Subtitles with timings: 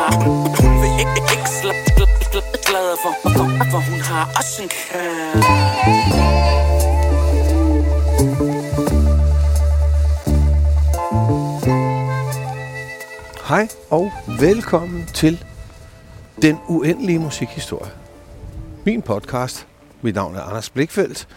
[0.00, 0.12] har
[0.62, 1.90] Hun vil ikke, ikke, slappe
[2.70, 5.48] glad for, for, for hun har også en kæreste
[13.48, 15.44] Hej og velkommen til
[16.42, 17.90] Den Uendelige Musikhistorie.
[18.84, 19.66] Min podcast.
[20.02, 21.28] Mit navn er Anders Blikfeldt.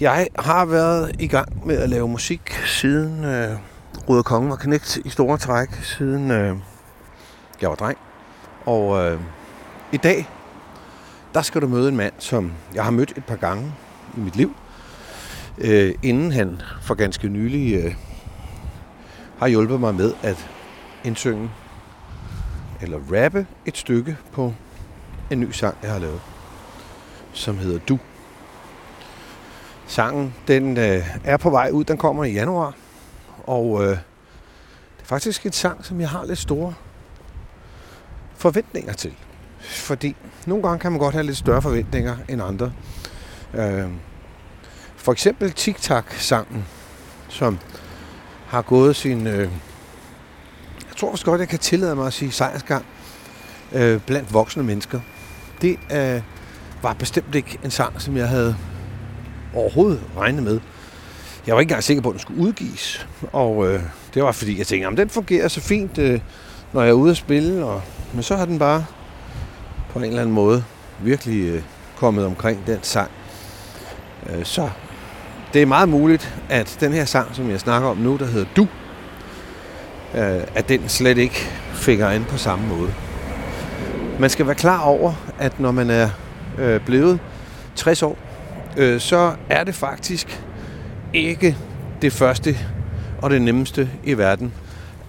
[0.00, 3.58] Jeg har været i gang med at lave musik siden øh,
[4.08, 6.56] Ruder Kongen var knægt i store træk, siden øh,
[7.62, 7.98] jeg var dreng.
[8.66, 9.20] Og øh,
[9.92, 10.28] i dag,
[11.34, 13.72] der skal du møde en mand, som jeg har mødt et par gange
[14.16, 14.56] i mit liv,
[15.58, 17.94] øh, inden han for ganske nylig øh,
[19.38, 20.50] har hjulpet mig med at
[21.04, 21.50] indsynge
[22.80, 24.54] eller rappe et stykke på
[25.30, 26.20] en ny sang, jeg har lavet,
[27.32, 27.98] som hedder Du.
[29.86, 32.74] Sangen, den øh, er på vej ud, den kommer i januar,
[33.46, 33.96] og øh, det
[35.00, 36.74] er faktisk en sang, som jeg har lidt store
[38.38, 39.14] forventninger til.
[39.60, 42.72] Fordi nogle gange kan man godt have lidt større forventninger end andre.
[43.54, 43.88] Øh,
[44.96, 46.64] for eksempel Tic Tac-sangen,
[47.28, 47.58] som
[48.46, 49.26] har gået sin...
[49.26, 49.48] Øh,
[50.88, 52.86] jeg tror også godt, jeg kan tillade mig at sige sejrsgang
[53.72, 55.00] øh, blandt voksne mennesker.
[55.62, 56.22] Det øh,
[56.82, 58.56] var bestemt ikke en sang, som jeg havde
[59.54, 60.60] overhovedet regnet med.
[61.46, 63.08] Jeg var ikke engang sikker på, at den skulle udgives.
[63.32, 63.82] Og øh,
[64.14, 66.20] det var fordi, jeg tænkte, at den fungerer så fint, øh,
[66.72, 67.64] når jeg er ude at spille.
[67.64, 68.84] Og, men så har den bare
[69.90, 70.64] på en eller anden måde
[71.00, 71.62] virkelig øh,
[71.96, 73.10] kommet omkring den sang.
[74.30, 74.70] Øh, så
[75.52, 78.46] det er meget muligt, at den her sang, som jeg snakker om nu, der hedder
[78.56, 78.62] Du,
[80.14, 82.94] øh, at den slet ikke fik ind på samme måde.
[84.20, 86.10] Man skal være klar over, at når man er
[86.58, 87.18] øh, blevet
[87.74, 88.18] 60 år,
[88.76, 90.42] øh, så er det faktisk
[91.12, 91.56] ikke
[92.02, 92.58] det første
[93.22, 94.52] og det nemmeste i verden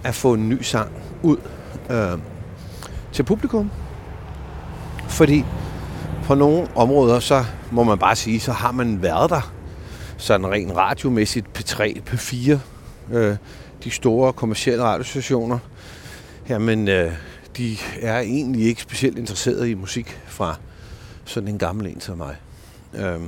[0.03, 0.91] at få en ny sang
[1.23, 1.37] ud
[1.89, 2.17] øh,
[3.13, 3.71] til publikum.
[5.07, 5.45] Fordi
[6.23, 9.53] på nogle områder, så må man bare sige, så har man været der
[10.17, 12.57] sådan rent radiomæssigt P3, P4,
[13.11, 13.37] øh,
[13.83, 15.59] de store kommercielle radiostationer,
[16.49, 17.11] jamen øh,
[17.57, 20.55] de er egentlig ikke specielt interesserede i musik fra
[21.25, 22.35] sådan en gammel en som mig.
[22.93, 23.19] Øh,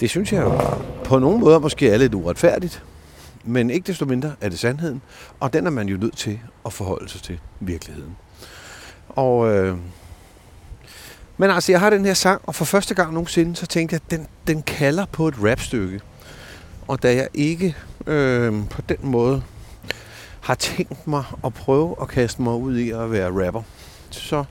[0.00, 0.60] det synes jeg jo
[1.04, 2.82] på nogle måder måske er lidt uretfærdigt,
[3.44, 5.02] men ikke desto mindre er det sandheden,
[5.40, 8.16] og den er man jo nødt til at forholde sig til virkeligheden.
[9.16, 9.76] Og øh,
[11.40, 14.00] men altså, jeg har den her sang, og for første gang nogensinde, så tænkte jeg,
[14.06, 16.00] at den, den kalder på et rapstykke.
[16.88, 17.76] Og da jeg ikke
[18.06, 19.42] øh, på den måde
[20.40, 23.62] har tænkt mig at prøve at kaste mig ud i at være rapper,
[24.10, 24.44] så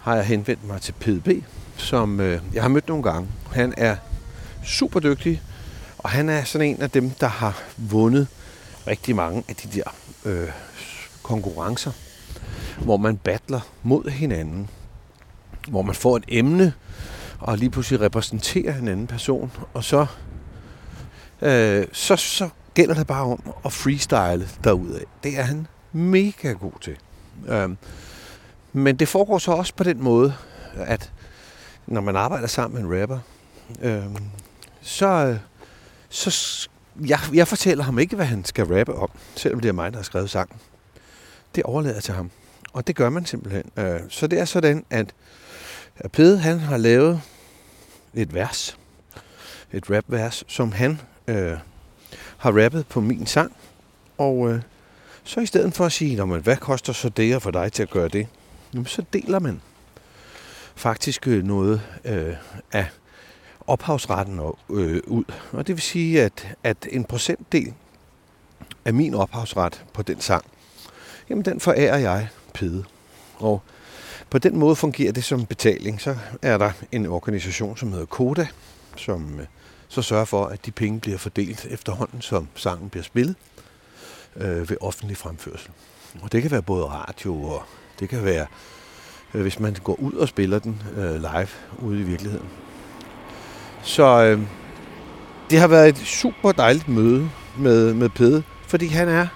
[0.00, 1.44] har jeg henvendt mig til PDB,
[1.76, 3.28] som øh, jeg har mødt nogle gange.
[3.52, 3.96] Han er
[4.64, 5.42] super dygtig,
[5.98, 8.26] og han er sådan en af dem, der har vundet
[8.86, 10.48] rigtig mange af de der øh,
[11.22, 11.92] konkurrencer,
[12.84, 14.68] hvor man battler mod hinanden
[15.70, 16.72] hvor man får et emne,
[17.38, 20.06] og lige pludselig repræsenterer en anden person, og så,
[21.42, 25.00] øh, så, så gælder det bare om at freestyle derudad.
[25.22, 26.96] Det er han mega god til.
[27.48, 27.70] Øh,
[28.72, 30.34] men det foregår så også på den måde,
[30.76, 31.12] at
[31.86, 33.18] når man arbejder sammen med en rapper,
[33.82, 34.04] øh,
[34.82, 35.38] så,
[36.08, 36.68] så
[37.06, 39.98] jeg, jeg fortæller ham ikke, hvad han skal rappe om, selvom det er mig, der
[39.98, 40.58] har skrevet sangen.
[41.54, 42.30] Det overlader jeg til ham.
[42.72, 43.64] Og det gør man simpelthen.
[43.76, 45.14] Øh, så det er sådan, at
[46.12, 47.22] Pede, han har lavet
[48.14, 48.78] et vers,
[49.72, 51.56] et rapvers, som han øh,
[52.38, 53.56] har rappet på min sang.
[54.18, 54.60] Og øh,
[55.24, 57.90] så i stedet for at sige, men hvad koster så det for dig til at
[57.90, 58.26] gøre det?
[58.74, 59.60] Jamen, så deler man
[60.74, 62.34] faktisk øh, noget øh,
[62.72, 62.86] af
[63.66, 64.40] ophavsretten
[64.70, 65.24] øh, ud.
[65.52, 67.74] Og det vil sige, at, at en procentdel
[68.84, 70.44] af min ophavsret på den sang,
[71.30, 72.28] jamen den forærer jeg
[72.58, 72.84] Pede.
[73.36, 73.62] Og
[74.30, 76.00] på den måde fungerer det som betaling.
[76.00, 78.46] Så er der en organisation, som hedder Koda,
[78.96, 79.46] som øh,
[79.88, 83.36] så sørger for, at de penge bliver fordelt efterhånden, som sangen bliver spillet
[84.36, 85.70] øh, ved offentlig fremførsel.
[86.22, 87.62] Og det kan være både radio, og
[88.00, 88.46] det kan være,
[89.34, 92.48] øh, hvis man går ud og spiller den øh, live ude i virkeligheden.
[93.82, 94.40] Så øh,
[95.50, 99.26] det har været et super dejligt møde med, med Pede, fordi han er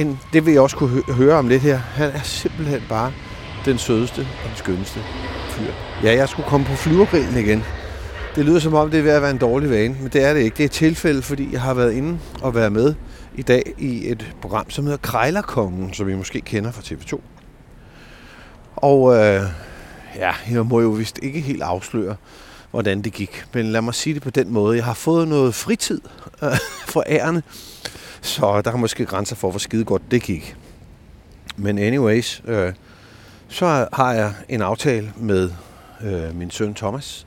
[0.00, 3.12] en, det vil jeg også kunne høre om lidt her, han er simpelthen bare
[3.64, 5.00] den sødeste og den skønneste
[5.50, 5.72] fyr.
[6.02, 7.64] Ja, jeg skulle komme på flyvergrillen igen.
[8.34, 10.34] Det lyder som om, det er ved at være en dårlig vane, men det er
[10.34, 10.56] det ikke.
[10.56, 12.94] Det er et tilfælde, fordi jeg har været inde og været med
[13.34, 17.20] i dag i et program, som hedder Krejlerkongen, som I måske kender fra TV2.
[18.76, 19.42] Og øh,
[20.16, 22.16] ja, jeg må jo vist ikke helt afsløre,
[22.70, 23.44] hvordan det gik.
[23.54, 24.76] Men lad mig sige det på den måde.
[24.76, 26.00] Jeg har fået noget fritid
[26.42, 26.50] øh,
[26.92, 27.42] for ærende,
[28.20, 30.56] så der er måske grænser for, hvor skide godt det gik.
[31.56, 32.72] Men anyways, øh,
[33.48, 35.50] så har jeg en aftale med
[36.00, 37.26] øh, min søn Thomas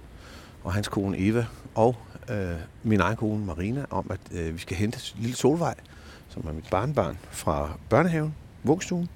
[0.64, 1.46] og hans kone Eva
[1.76, 1.96] og
[2.30, 5.76] øh, min egen kone Marina om, at øh, vi skal hente lille Solvej,
[6.30, 9.10] som er mit barnbarn, fra børnehaven, vuggestuen.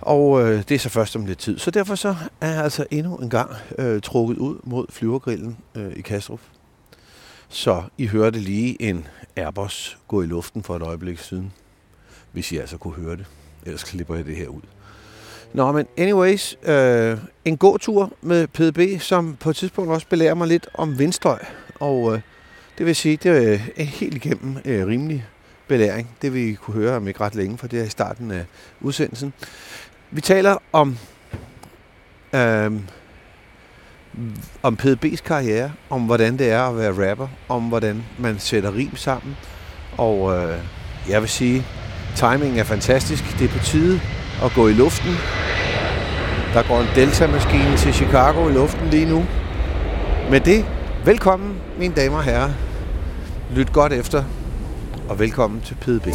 [0.00, 1.58] Og øh, det er så først om lidt tid.
[1.58, 5.92] Så derfor så er jeg altså endnu en gang øh, trukket ud mod flyvergrillen øh,
[5.96, 6.40] i Kastrup.
[7.52, 9.06] Så I hørte lige en
[9.36, 11.52] Airbus gå i luften for et øjeblik siden.
[12.32, 13.26] Hvis I altså kunne høre det.
[13.66, 14.60] Ellers klipper jeg det her ud.
[15.54, 20.34] Nå, men anyways, øh, en god tur med PDB, som på et tidspunkt også belærer
[20.34, 21.38] mig lidt om vindstøj.
[21.80, 22.20] Og øh,
[22.78, 25.26] det vil sige, det er helt igennem øh, rimelig
[25.68, 26.10] belæring.
[26.22, 28.44] Det vi kunne høre om ikke ret længe, for det er i starten af
[28.80, 29.32] udsendelsen.
[30.10, 30.98] Vi taler om,
[32.34, 32.72] øh,
[34.62, 38.96] om PDB's karriere, om hvordan det er at være rapper, om hvordan man sætter rim
[38.96, 39.36] sammen.
[39.98, 40.58] Og øh,
[41.08, 41.66] jeg vil sige,
[42.16, 43.38] timingen er fantastisk.
[43.38, 44.00] Det er på tide
[44.44, 45.10] at gå i luften.
[46.54, 49.24] Der går en Delta-maskine til Chicago i luften lige nu.
[50.30, 50.64] Med det,
[51.04, 52.50] velkommen mine damer og herrer.
[53.54, 54.24] Lyt godt efter,
[55.08, 56.06] og velkommen til PDB.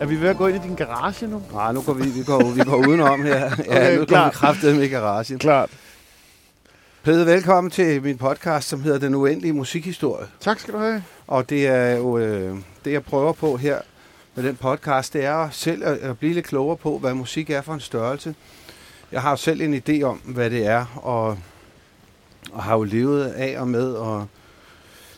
[0.00, 1.42] Er vi ved at gå ind i din garage nu?
[1.52, 3.38] Nej, nu går vi, vi, går, vi går udenom her.
[3.38, 5.38] Ja, Okay, nu går vi kraftedet i garagen.
[5.38, 5.70] Klart.
[7.02, 10.26] Pede, velkommen til min podcast, som hedder Den Uendelige Musikhistorie.
[10.40, 11.04] Tak skal du have.
[11.26, 13.78] Og det er jo øh, det, jeg prøver på her
[14.34, 17.62] med den podcast, det er selv at, at blive lidt klogere på, hvad musik er
[17.62, 18.34] for en størrelse.
[19.12, 21.38] Jeg har jo selv en idé om, hvad det er, og,
[22.52, 24.26] og har jo levet af og med og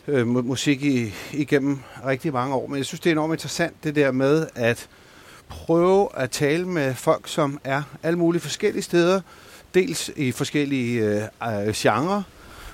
[0.07, 2.67] øh, mu- musik i, igennem rigtig mange år.
[2.67, 4.87] Men jeg synes, det er enormt interessant, det der med at
[5.49, 9.21] prøve at tale med folk, som er alle mulige forskellige steder,
[9.73, 11.01] dels i forskellige
[11.43, 12.21] øh, øh, genrer,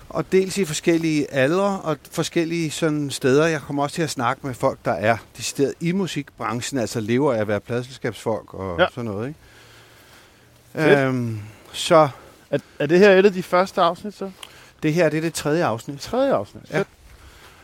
[0.10, 3.48] og dels i forskellige aldre og forskellige sådan steder.
[3.48, 7.34] Jeg kommer også til at snakke med folk, der er decideret i musikbranchen, altså lever
[7.34, 8.86] af at være pladselskabsfolk og Ja.
[8.96, 9.28] sådan noget.
[9.28, 9.40] Ikke?
[10.76, 11.00] Fedt.
[11.00, 11.40] Øhm,
[11.74, 12.10] så
[12.52, 14.32] Er, er det her et af de første afsnit så?
[14.84, 16.00] det her det er det tredje afsnit.
[16.00, 16.64] Tredje afsnit.
[16.72, 16.84] Ja.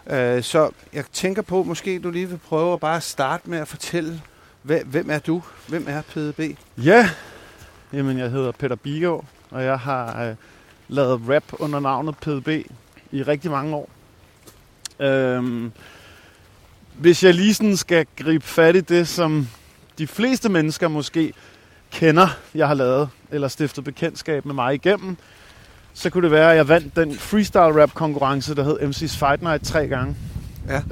[0.10, 3.68] Øh, så jeg tænker på, måske du lige vil prøve at bare starte med at
[3.68, 4.22] fortælle,
[4.62, 5.44] hvem, hvem er du?
[5.68, 6.58] Hvem er PDB?
[6.78, 7.10] Ja.
[7.94, 10.36] Jamen, jeg hedder Peter Bigård, og jeg har øh,
[10.88, 12.48] lavet rap under navnet PDB
[13.12, 13.90] i rigtig mange år.
[15.00, 15.72] Øhm,
[16.94, 19.48] hvis jeg lige sådan skal gribe fat i det, som
[19.98, 21.34] de fleste mennesker måske
[21.92, 25.18] kender, jeg har lavet, eller stiftet bekendtskab med mig igennem,
[25.98, 29.42] så kunne det være, at jeg vandt den freestyle rap konkurrence, der hed MC's Fight
[29.42, 30.16] Night tre gange.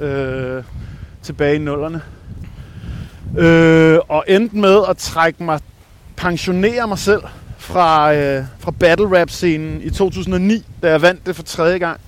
[0.00, 0.04] Ja.
[0.06, 0.64] Øh,
[1.22, 2.00] tilbage i nullerne.
[3.38, 5.60] Øh, og endte med at trække mig,
[6.16, 7.22] pensionere mig selv
[7.58, 12.00] fra, øh, fra battle rap scenen i 2009, da jeg vandt det for tredje gang.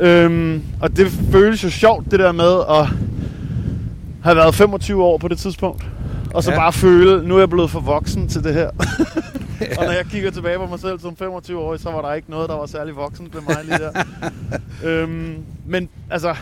[0.00, 2.86] Øhm, og det føles jo sjovt, det der med at
[4.22, 5.84] have været 25 år på det tidspunkt.
[6.34, 6.56] Og så Ja.
[6.58, 8.70] bare føle, nu er jeg blevet for voksen til det her.
[9.78, 12.48] Og når jeg kigger tilbage på mig selv som 25-årig, så var der ikke noget,
[12.48, 14.04] der var særlig voksen ved mig lige der.
[14.88, 16.36] øhm, men altså,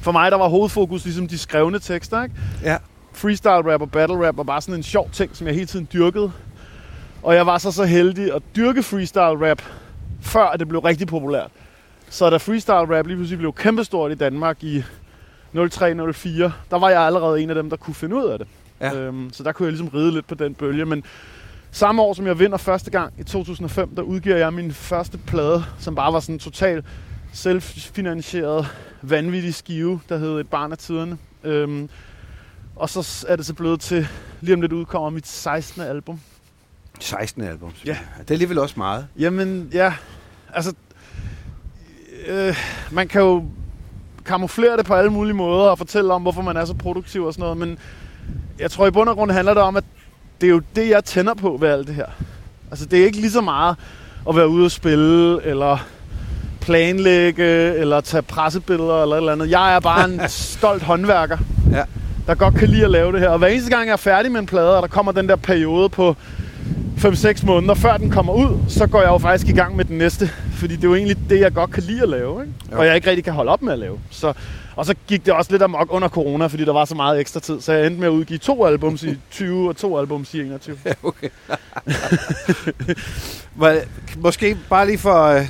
[0.00, 2.34] for mig der var hovedfokus ligesom de skrevne tekster, ikke?
[2.62, 2.76] Ja.
[3.12, 5.88] Freestyle rap og battle rap var bare sådan en sjov ting, som jeg hele tiden
[5.92, 6.32] dyrkede.
[7.22, 9.62] Og jeg var så så heldig at dyrke freestyle rap,
[10.20, 11.50] før at det blev rigtig populært.
[12.10, 14.84] Så da freestyle rap lige pludselig blev kæmpestort i Danmark i
[15.54, 15.58] 03-04,
[16.70, 18.46] der var jeg allerede en af dem, der kunne finde ud af det.
[18.80, 18.94] Ja.
[18.94, 20.84] Øhm, så der kunne jeg ligesom ride lidt på den bølge.
[20.84, 21.04] Men
[21.72, 25.64] samme år, som jeg vinder første gang i 2005, der udgiver jeg min første plade,
[25.78, 26.84] som bare var sådan en total
[27.32, 28.66] selvfinansieret,
[29.02, 31.18] vanvittig skive, der hed Et barn af tiderne.
[31.44, 31.88] Øhm,
[32.76, 34.08] og så er det så blevet til,
[34.40, 35.82] lige om lidt udkommer mit 16.
[35.82, 36.20] album.
[37.00, 37.72] 16 album.
[37.84, 37.98] Ja.
[38.18, 39.06] Det er alligevel også meget.
[39.18, 39.94] Jamen, ja,
[40.54, 40.74] altså,
[42.26, 42.56] øh,
[42.90, 43.44] man kan jo
[44.24, 47.32] kamuflere det på alle mulige måder og fortælle om, hvorfor man er så produktiv og
[47.32, 47.78] sådan noget, men
[48.58, 49.84] jeg tror i bund og grund handler det om, at
[50.42, 52.06] det er jo det, jeg tænder på ved alt det her.
[52.70, 53.76] Altså, det er ikke lige så meget
[54.28, 55.78] at være ude og spille, eller
[56.60, 59.50] planlægge, eller tage pressebilleder, eller et eller andet.
[59.50, 61.38] Jeg er bare en stolt håndværker,
[61.72, 61.82] Ja.
[62.26, 63.28] der godt kan lide at lave det her.
[63.28, 65.36] Og hver eneste gang, jeg er færdig med en plade, og der kommer den der
[65.36, 66.16] periode på
[67.04, 69.98] 5-6 måneder, før den kommer ud, så går jeg jo faktisk i gang med den
[69.98, 70.30] næste.
[70.52, 72.54] Fordi det er jo egentlig det, jeg godt kan lide at lave, ikke?
[72.72, 72.78] Jo.
[72.78, 73.98] og jeg ikke rigtig kan holde op med at lave.
[74.10, 74.32] Så,
[74.76, 77.40] og så gik det også lidt amok under corona, fordi der var så meget ekstra
[77.40, 77.60] tid.
[77.60, 80.76] Så jeg endte med at udgive to albums i 20 og to albums i 21.
[80.84, 81.28] Ja, okay.
[84.16, 85.46] Måske bare lige for, uh,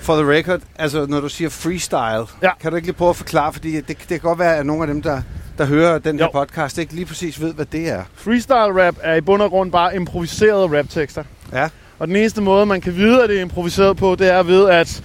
[0.00, 2.50] for the record, altså når du siger freestyle, Ja.
[2.60, 4.82] kan du ikke lige prøve at forklare, fordi det, det kan godt være, at nogle
[4.82, 5.22] af dem, der,
[5.58, 6.30] der hører den her Jo.
[6.40, 8.02] podcast, ikke lige præcis ved, hvad det er.
[8.14, 11.24] Freestyle rap er i bund og grund bare improviserede raptekster.
[11.52, 11.68] Ja.
[11.98, 14.68] Og den eneste måde, man kan vide, at det er improviseret på, det er ved,
[14.68, 15.02] at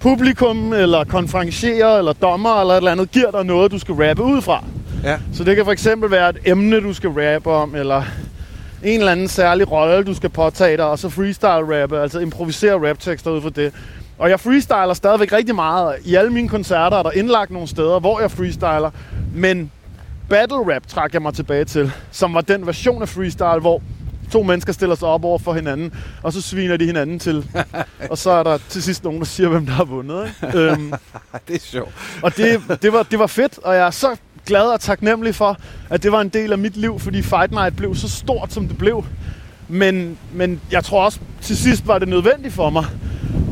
[0.00, 4.22] publikum, eller konferencier, eller dommer, eller et eller andet, giver dig noget, du skal rappe
[4.22, 4.64] ud fra.
[5.04, 5.18] Ja.
[5.32, 8.02] Så det kan for eksempel være et emne, du skal rappe om, eller
[8.84, 12.88] en eller anden særlig rolle, du skal påtage dig, og så freestyle rappe, altså improvisere
[12.90, 13.72] raptekster ud for det.
[14.18, 15.96] Og jeg freestyler stadigvæk rigtig meget.
[16.04, 18.90] I alle mine koncerter er der indlagt nogle steder, hvor jeg freestyler.
[19.34, 19.70] Men
[20.28, 23.82] battle rap trak jeg mig tilbage til, som var den version af freestyle, hvor
[24.32, 27.46] to mennesker stiller sig op over for hinanden, og så sviner de hinanden til.
[28.10, 30.30] og så er der til sidst nogen, der siger, hvem der har vundet.
[30.44, 30.58] Ikke?
[30.58, 30.92] øhm,
[31.48, 31.92] det er sjovt.
[32.22, 34.16] og det, det, var, det var fedt, og jeg er så
[34.46, 35.56] glad og taknemmelig for,
[35.90, 38.68] at det var en del af mit liv, fordi Fight Night blev så stort, som
[38.68, 39.04] det blev.
[39.68, 42.84] Men, men jeg tror også, til sidst var det nødvendigt for mig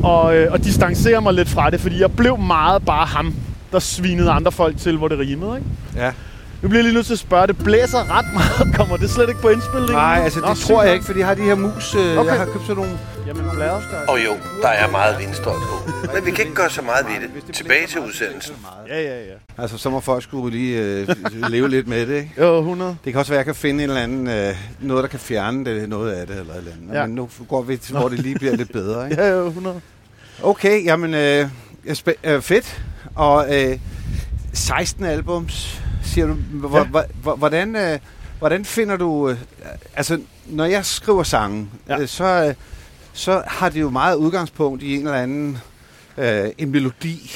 [0.05, 3.35] at, øh, at distancere mig lidt fra det, fordi jeg blev meget bare ham,
[3.71, 5.57] der svinede andre folk til, hvor det rimede.
[5.57, 5.69] Ikke?
[5.95, 6.11] Ja.
[6.67, 8.75] Nu bliver jeg lige nødt til at spørge, det blæser ret meget.
[8.77, 9.95] Kommer det slet ikke på indspilningen?
[9.95, 11.95] Nej, altså det Nå, tror jeg ikke, for de har de her mus.
[11.95, 12.29] Øh, Okay.
[12.31, 12.99] Jeg har købt sådan nogle...
[13.27, 13.81] Jamen, blader.
[14.07, 14.31] Og jo,
[14.61, 15.91] der er meget vindstøj på.
[16.15, 17.55] Men vi kan ikke gøre så meget ved det.
[17.55, 18.55] Tilbage til udsendelsen.
[18.87, 19.33] Ja, ja, ja.
[19.57, 21.07] Altså, så må folk skulle lige øh,
[21.49, 22.31] leve lidt med det, ikke?
[22.37, 22.97] Jo, 100.
[23.05, 25.19] Det kan også være, at jeg kan finde en eller anden, øh, noget, der kan
[25.19, 26.95] fjerne det, noget af det, eller et eller andet.
[26.95, 27.05] Ja.
[27.05, 29.21] Men nu går vi til, hvor det lige bliver lidt bedre, ikke?
[29.23, 29.81] Ja, jo, 100.
[30.43, 31.49] Okay, jamen, øh,
[31.87, 32.81] spæ- øh, fedt.
[33.15, 33.77] Og øh,
[34.53, 35.81] 16 albums,
[36.17, 36.33] siger du.
[37.23, 37.99] Hvor, hvordan, øh,
[38.39, 39.29] hvordan finder du...
[39.29, 39.37] Øh,
[39.95, 41.99] altså, når jeg skriver sange, Ja.
[41.99, 42.53] øh, så, øh,
[43.13, 45.57] så har det jo meget udgangspunkt i en eller anden
[46.17, 47.31] øh, en melodi.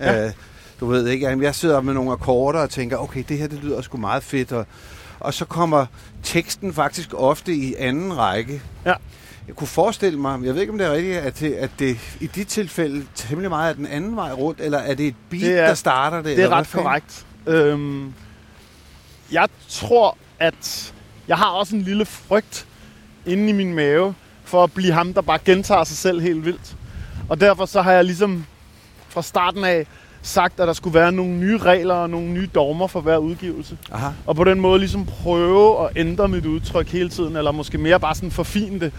[0.00, 0.26] Ja.
[0.26, 0.32] Øh,
[0.80, 3.80] du ved ikke, jeg sidder med nogle akkorder og tænker, okay, det her det lyder
[3.82, 4.52] sgu meget fedt.
[4.52, 4.66] Og,
[5.20, 5.86] og så kommer
[6.22, 8.62] teksten faktisk ofte i anden række.
[8.86, 8.94] Ja.
[9.48, 11.98] Jeg kunne forestille mig, jeg ved ikke om det er rigtigt, at det, at det
[12.20, 15.42] i dit tilfælde temmelig meget er den anden vej rundt, eller er det et beat,
[15.42, 16.36] Det er- er, der starter det?
[16.36, 17.25] Det er ret korrekt.
[17.46, 18.14] Øhm,
[19.32, 20.94] jeg tror, at
[21.28, 22.66] jeg har også en lille frygt
[23.26, 26.76] inde i min mave for at blive ham, der bare gentager sig selv helt vildt.
[27.28, 28.44] Og derfor så har jeg ligesom
[29.08, 29.86] fra starten af
[30.22, 33.76] sagt, at der skulle være nogle nye regler og nogle nye dogmer for hver udgivelse.
[33.92, 34.08] Aha.
[34.26, 38.00] Og på den måde ligesom prøve at ændre mit udtryk hele tiden, eller måske mere
[38.00, 38.92] bare sådan forfine det.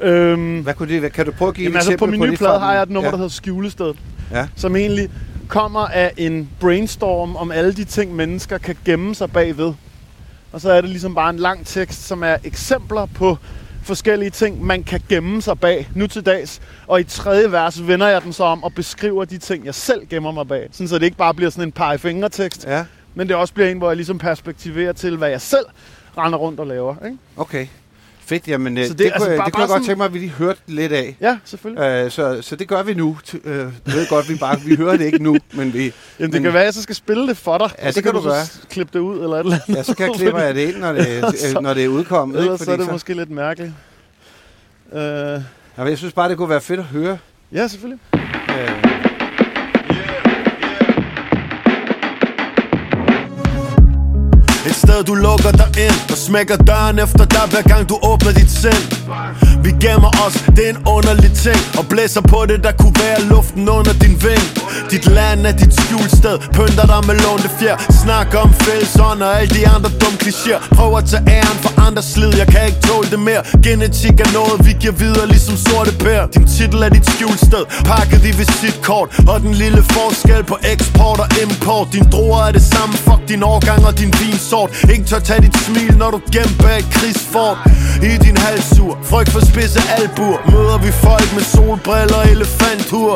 [0.00, 1.10] Øhm, Hvad kunne det være?
[1.10, 2.90] Kan du prøve at give Jamen et altså på min nye plade har jeg et
[2.90, 3.10] nummer, ja.
[3.10, 3.94] der hedder Skjulested.
[4.32, 4.48] Ja.
[4.56, 5.10] Som egentlig
[5.48, 9.72] kommer af en brainstorm om alle de ting, mennesker kan gemme sig bagved.
[10.52, 13.36] Og så er det ligesom bare en lang tekst, som er eksempler på
[13.82, 16.60] forskellige ting, man kan gemme sig bag nu til dags.
[16.86, 20.06] Og i tredje vers vender jeg den så om og beskriver de ting, jeg selv
[20.06, 20.68] gemmer mig bag.
[20.72, 23.54] Sådan så det ikke bare bliver sådan en pege fingre tekst, Ja, men det også
[23.54, 25.66] bliver en, hvor jeg ligesom perspektiverer til, hvad jeg selv
[26.18, 26.94] render rundt og laver.
[27.04, 27.18] Ikke?
[27.36, 27.66] okay.
[28.28, 29.96] Fedt, jamen øh, Så det, det- det, altså, kunne, bare- det kunne jeg godt tænke
[29.96, 31.16] mig, at vi lige hørte lidt af.
[31.20, 31.82] Ja, selvfølgelig.
[31.84, 33.18] Øh, så, så det gør vi nu.
[33.28, 36.32] T- Øh, ved godt, vi bare vi hører det ikke nu, men vi, Jamen, det
[36.32, 37.70] men- kan være, at jeg så skal spille det for dig.
[37.82, 38.44] Ja, så det kan du så gøre.
[38.46, 39.76] s- klippe det ud eller et eller andet.
[39.76, 41.06] ja, så kan jeg klippe jeg det ind, når det,
[41.56, 42.34] øh, når det er udkommet.
[42.36, 42.44] ikke?
[42.44, 43.72] Ellers så er Fordi det måske lidt mærkeligt.
[44.92, 45.40] Uh, Ja,
[45.76, 47.18] men jeg synes bare, det kunne være fedt at høre.
[47.52, 48.00] ja, selvfølgelig.
[48.50, 48.84] Øh,
[54.98, 58.50] sted du lukker dig ind Og smækker døren efter dig hver gang du åbner dit
[58.50, 58.84] sind.
[59.64, 63.20] Vi gemmer os, det er en underlig ting Og blæser på det, der kunne være
[63.22, 64.46] luften under din ving
[64.90, 67.76] Dit land er dit skjulsted Pynter dig med lånte fjer.
[68.02, 70.60] Snak om fællesånd og alle de andre dumme klichéer.
[70.76, 73.42] Prøv at tage æren for andre slid Jeg kan ikke tåle det mere.
[73.64, 76.26] Genetik er noget, vi giver videre ligesom sorte bær.
[76.34, 79.08] Din titel er dit skjulsted Pakket i visitkort.
[79.30, 81.86] Og den lille forskel på eksport og import.
[81.92, 84.70] Din druer er det samme, fuck din årgang og din vinsort.
[84.92, 87.58] Ikke tør tage dit smil, når du gemt bag krigsform
[88.10, 90.40] I din halsur, frygt for spidse albuer.
[90.52, 93.12] Møder vi folk med solbriller og elefanthur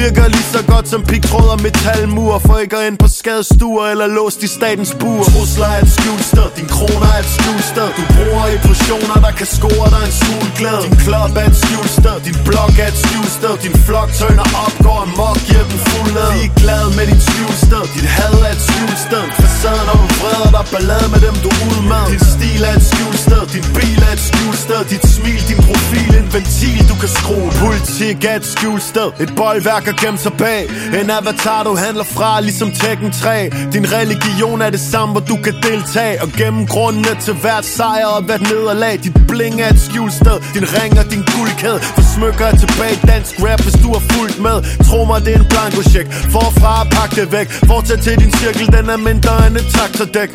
[0.00, 4.06] Virker lige så godt som pigtråd og metalmur For ikke at ind på skadestuer eller
[4.06, 8.44] låst i statens bur Trusler er et skjulsted, din kroner er et skjulsted Du bruger
[8.54, 12.88] illusioner, der kan score dig en solglæde Din klub er et skjulsted, din blog er
[12.92, 16.30] et skjulsted Din flok tønder op, går amok, giver den fuld led.
[16.44, 20.64] Er glad med dit skjulsted, dit had er et skjulsted Facaden når du vreder dig,
[20.72, 24.80] ballade med dem du er Din stil er et skjulsted, din bil er et skjulsted
[24.90, 26.78] Dit smil, din profil, en ventil.
[26.90, 27.50] Du kan skrue.
[27.64, 30.62] Politik er et skjulsted, et boldværk at gemme sig bag.
[31.00, 35.36] En avatar du handler fra, ligesom Tekken 3 Din religion er det samme, hvor du
[35.44, 36.22] kan deltage.
[36.22, 38.94] Og gennem grundene til hvert sejr og hvert nederlag.
[39.04, 41.78] Dit bling er et skjulsted, din ring og din guldkæde.
[41.96, 42.96] For smykker er tilbage.
[43.10, 44.56] Dansk rap, hvis du har fulgt med.
[44.88, 47.48] Tro mig, det er en blanko check Forfra at pakke det væk.
[47.70, 50.30] Fortsæt til din cirkel, den er mindre end et traktordæk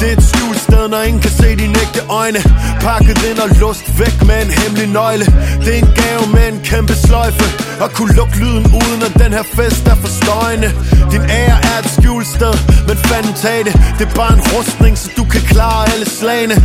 [0.00, 2.40] Det er et skjulsted, når ingen kan se dine ægte øjne.
[2.86, 5.24] Pakket ind og lust væk med en hemmelig nøgle.
[5.64, 7.46] Det er en gave med en kæmpe sløjfe.
[7.82, 10.68] Og kunne lukke lyden uden at den her fest er for støjende.
[11.12, 12.54] Din ære er et skjulsted,
[12.88, 13.74] men fanden tag det.
[13.98, 16.56] Det er bare en rustning, så du kan klare alle slagene.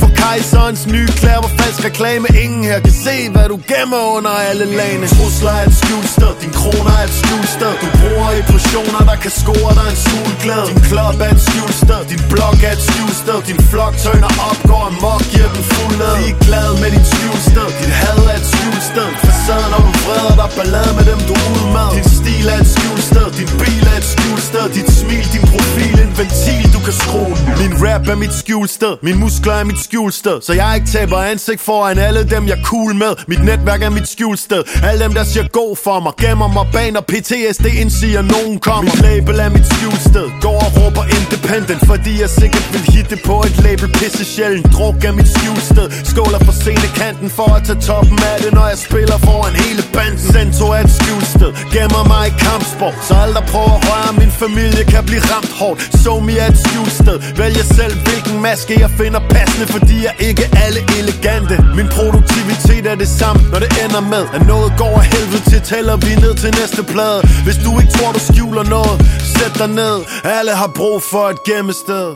[0.00, 4.34] For kejserens nye klæder var falsk reklame Ingen her kan se, hvad du gemmer under
[4.48, 5.06] alle lagene.
[5.16, 9.72] Trusler er et skjulsted, din kroner er et skjulsted Du bruger ambitioner, der kan score
[9.78, 13.94] dig en skuldglæde Din klub er et skjulsted, din blog er et skjulsted Din flok
[14.04, 16.14] tøner op, går amok, giver den fuld led.
[16.28, 20.48] Er glad med dit skjulsted, dit had er et skjulsted Facaden, når du vreder dig,
[20.58, 21.88] ballade med dem du er ude med.
[21.96, 26.12] Din stil er et skjulsted, din bil er et skjulsted Dit smil, din profil, en
[26.20, 27.34] ventil, du kan skrue.
[27.62, 31.57] Min rap er mit skjulsted, min muskler er mit skjulsted Så jeg ikke taber ansigt
[31.58, 33.12] foran alle dem, jeg cool med.
[33.28, 36.12] Mit netværk er mit skjulsted, alle dem, der siger god for mig.
[36.22, 38.90] Gemmer mig bag, når PTSD indsiger, nogen kommer.
[38.90, 43.36] Mit label er mit skjulsted, går og råber independent Fordi jeg sikkert vil hitte på
[43.48, 43.88] et label.
[43.98, 44.66] Pisse sjældent.
[44.74, 46.54] Druk er mit skjulsted, skåler for
[47.00, 50.20] kanten For at tage toppen af det, når jeg spiller foran hele banden.
[50.32, 54.32] Cento er et skjulsted, gemmer mig i kampsport Så alle der prøver at røre min
[54.44, 55.78] familie kan blive ramt hårdt.
[56.02, 60.44] So me er et skjulsted, vælger selv hvilken maske jeg finder passende Fordi jeg ikke
[60.64, 64.94] alle elegant elegante Min produktivitet er det samme, når det ender med At noget går
[65.02, 68.64] af helvede til, tæller vi ned til næste plade Hvis du ikke tror du skjuler
[68.76, 68.96] noget,
[69.36, 72.06] sæt dig ned Alle har brug for et gemmested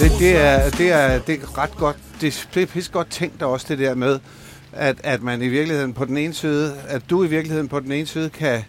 [0.00, 1.96] Det, det, er, det, er, det er ret godt.
[2.20, 4.18] Det er pisse godt tænkt også det der med,
[4.72, 7.92] at, at man i virkeligheden på den ene side, at du i virkeligheden på den
[7.92, 8.64] ene side kan,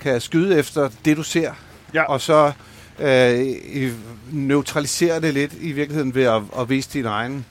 [0.00, 1.50] kan skyde efter det, du ser,
[1.94, 2.02] Ja.
[2.02, 2.52] og så
[2.98, 3.92] øh,
[4.32, 7.44] neutralisere det lidt i virkeligheden ved at, at vise din egen.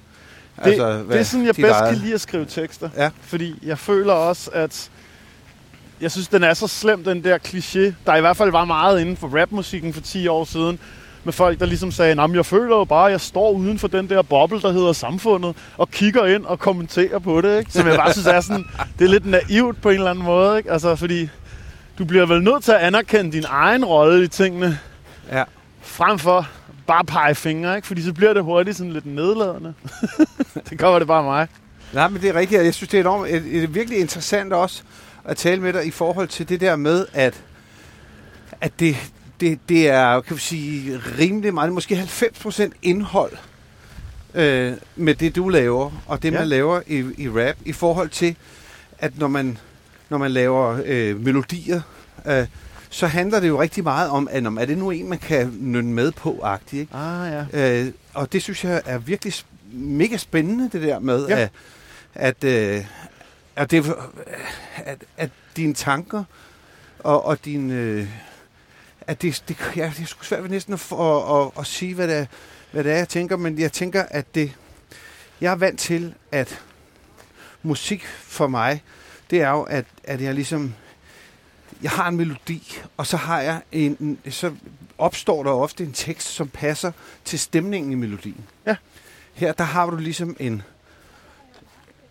[0.63, 2.89] Det, altså, det er sådan, jeg bedst eget- kan lide at skrive tekster.
[2.97, 3.09] Ja.
[3.21, 4.89] Fordi jeg føler også, at
[6.01, 9.01] jeg synes, den er så slem, den der kliché, der i hvert fald var meget
[9.01, 10.79] inden for rapmusikken for 10 år siden,
[11.23, 13.87] med folk, der ligesom sagde, at jeg føler jo bare, at jeg står uden for
[13.87, 17.71] den der boble, der hedder samfundet, og kigger ind og kommenterer på det, ikke?
[17.71, 18.65] Som jeg bare synes er sådan,
[18.99, 20.71] det er lidt naivt på en eller anden måde, ikke?
[20.71, 21.29] Altså, fordi
[21.97, 24.79] du bliver vel nødt til at anerkende din egen rolle i tingene,
[25.31, 25.43] Ja.
[25.81, 26.47] frem for
[26.89, 27.87] bare pege fingre, ikke?
[27.87, 29.73] Fordi så bliver det hurtigt sådan lidt nedladende.
[30.69, 31.47] det kommer det bare mig.
[31.93, 32.63] Nej, men det er rigtigt.
[32.63, 34.83] Jeg synes, det er enormt, et, et, virkelig interessant også
[35.25, 37.41] at tale med dig i forhold til det der med, at,
[38.61, 38.95] at det,
[39.39, 43.31] det, det er, kan vi sige, rimelig meget, måske 90% indhold
[44.33, 46.39] øh, med det, du laver, og det, Ja.
[46.39, 48.35] man laver i, i rap, i forhold til,
[48.99, 49.57] at når man,
[50.09, 51.81] når man laver øh, melodier,
[52.25, 52.45] øh,
[52.89, 55.57] så handler det jo rigtig meget om, at om, er det nu en, man kan
[55.59, 56.93] nynne med på, agtigt, ikke?
[56.95, 57.81] Ah, ja.
[57.83, 59.33] Øh, og det synes jeg er virkelig
[59.71, 61.37] mega spændende, det der med, Ja.
[61.39, 61.47] ja.
[62.15, 62.85] at, at, øh,
[63.55, 63.93] at, det,
[64.75, 66.23] at, at dine tanker
[66.99, 67.71] og, og din...
[67.71, 68.07] Øh,
[69.07, 71.95] at det, det, ja, det er sgu svært ved næsten at, at, at, at sige,
[71.95, 72.25] hvad det, er,
[72.71, 74.51] hvad det er, jeg tænker, men jeg tænker, at det...
[75.41, 76.61] Jeg er vant til, at
[77.63, 78.83] musik for mig,
[79.29, 80.75] det er jo, at, at jeg ligesom...
[81.83, 84.51] Jeg har en melodi, og så har jeg en, så
[84.97, 86.91] opstår der ofte en tekst, som passer
[87.25, 88.45] til stemningen i melodien.
[88.67, 88.75] Ja.
[89.33, 90.61] Her, der har du ligesom en,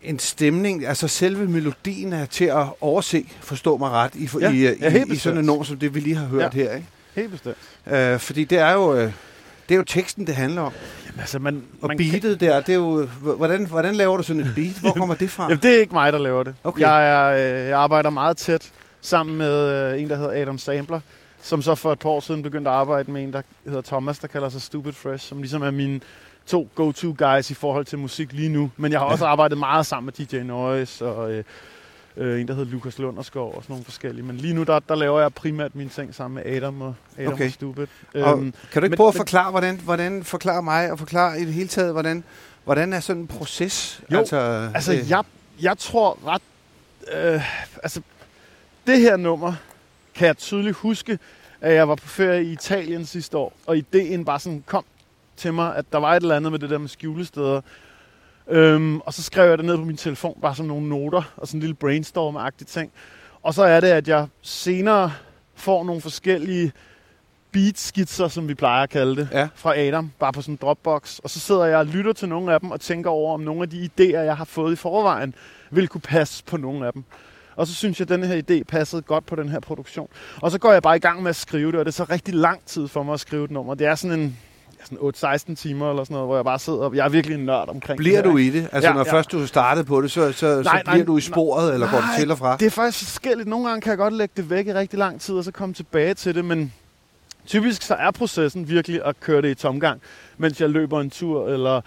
[0.03, 4.63] en stemning, altså selve melodien er til at overse, forstå mig ret, i, Ja, i,
[4.63, 6.63] ja, i, sådan en nummer, som det vi lige har hørt Ja.
[6.63, 6.75] her.
[6.75, 6.87] Ikke?
[7.15, 7.57] Helt bestemt.
[7.87, 8.95] Øh, fordi det er jo...
[8.95, 9.13] Øh,
[9.69, 10.73] det er jo teksten, det handler om.
[11.07, 13.07] Jamen, altså, man, Og man beatet der, det er jo...
[13.21, 14.73] Hvordan, hvordan laver du sådan et beat?
[14.81, 15.43] Hvor kommer det fra?
[15.43, 16.55] Jamen, det er ikke mig, der laver det.
[16.65, 16.81] Okay.
[16.81, 18.71] Jeg, er, øh, jeg arbejder meget tæt
[19.01, 21.01] sammen med øh, en, der hedder Adam Sampler,
[21.43, 24.19] som så for et par år siden begyndte at arbejde med en, der hedder Thomas,
[24.19, 26.01] der kalder sig Stupid Fresh, som ligesom er mine
[26.47, 28.71] to go-to guys i forhold til musik lige nu.
[28.77, 31.45] Men jeg har også arbejdet meget sammen med DJ Noise og øh,
[32.17, 34.25] øh, en, der hedder Lukas Lunderskov og sådan nogle forskellige.
[34.25, 37.33] Men lige nu, der, der laver jeg primært mine ting sammen med Adam og Adam
[37.33, 37.47] Okay.
[37.47, 37.87] og Stupid.
[38.15, 41.41] Og Øhm, kan du ikke men- prøve at forklare, hvordan, hvordan forklare mig, og forklare
[41.41, 42.25] i det hele taget, hvordan,
[42.65, 44.01] hvordan er sådan en proces?
[44.13, 45.25] Jo, altså, Altså, øh, jeg,
[45.63, 46.43] jeg tror ret...
[47.13, 47.43] Øh,
[47.83, 48.01] altså,
[48.89, 49.53] det her nummer
[50.15, 51.19] kan jeg tydeligt huske,
[51.61, 54.85] at jeg var på ferie i Italien sidste år, og ideen bare sådan kom
[55.37, 57.61] til mig, at der var et eller andet med det der med skjulesteder.
[58.49, 61.47] Øhm, og så skrev jeg det ned på min telefon, bare som nogle noter og
[61.49, 62.91] sådan en lille brainstorm-agtig ting.
[63.43, 65.13] Og så er det, at jeg senere
[65.55, 66.73] får nogle forskellige
[67.53, 69.49] beatskitser, som vi plejer at kalde det, Ja.
[69.55, 71.19] fra Adam, bare på sådan en Dropbox.
[71.19, 73.63] Og så sidder jeg og lytter til nogle af dem og tænker over, om nogle
[73.63, 75.35] af de idéer, jeg har fået i forvejen,
[75.71, 77.05] vil kunne passe på nogle af dem.
[77.59, 80.09] Og så synes jeg, at denne her idé passede godt på den her produktion.
[80.43, 82.05] Og så går jeg bare i gang med at skrive det, og det er så
[82.05, 83.75] rigtig lang tid for mig at skrive et nummer.
[83.75, 84.37] Det er sådan en
[84.85, 87.45] sådan 8-16 timer eller sådan noget, hvor jeg bare sidder og jeg er virkelig en
[87.45, 88.69] nørd omkring Bliver det du i det?
[88.73, 89.13] Altså, Ja, når ja.
[89.13, 91.91] først du startede på det, så, så, så Nej, bliver nej, du i sporet, eller
[91.91, 92.57] går du nej, til og fra?
[92.57, 93.49] Det er faktisk forskelligt.
[93.49, 95.75] Nogle gange kan jeg godt lægge det væk i rigtig lang tid, og så komme
[95.75, 96.73] tilbage til det, men
[97.47, 100.01] typisk så er processen virkelig at køre det i tomgang,
[100.37, 101.81] mens jeg løber en tur, eller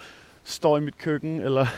[0.44, 1.68] står i mit køkken, eller et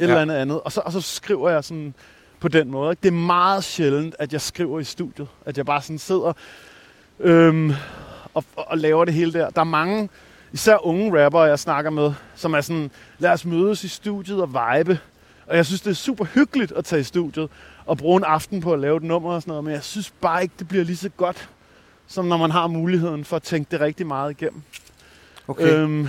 [0.00, 0.04] ja.
[0.04, 0.60] eller andet andet.
[0.60, 1.94] Og så, og så skriver jeg sådan
[2.40, 2.90] på den måde.
[2.92, 3.00] Ikke?
[3.02, 5.28] Det er meget sjældent, at jeg skriver i studiet.
[5.46, 6.32] At jeg bare sådan sidder
[7.20, 7.72] øhm,
[8.34, 9.50] og, og laver det hele der.
[9.50, 10.08] Der er mange,
[10.52, 14.48] især unge rappere, jeg snakker med, som er sådan, lad os mødes i studiet og
[14.48, 14.98] vibe.
[15.46, 17.48] Og jeg synes, det er super hyggeligt at tage i studiet
[17.86, 20.10] og bruge en aften på at lave et nummer og sådan noget, men jeg synes
[20.20, 21.48] bare ikke, det bliver lige så godt
[22.08, 24.62] som når man har muligheden for at tænke det rigtig meget igennem.
[25.48, 25.72] Okay.
[25.72, 26.08] Øhm,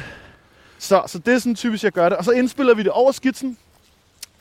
[0.78, 2.18] så, så det er sådan typisk, jeg gør det.
[2.18, 3.58] Og så indspiller vi det over skitsen,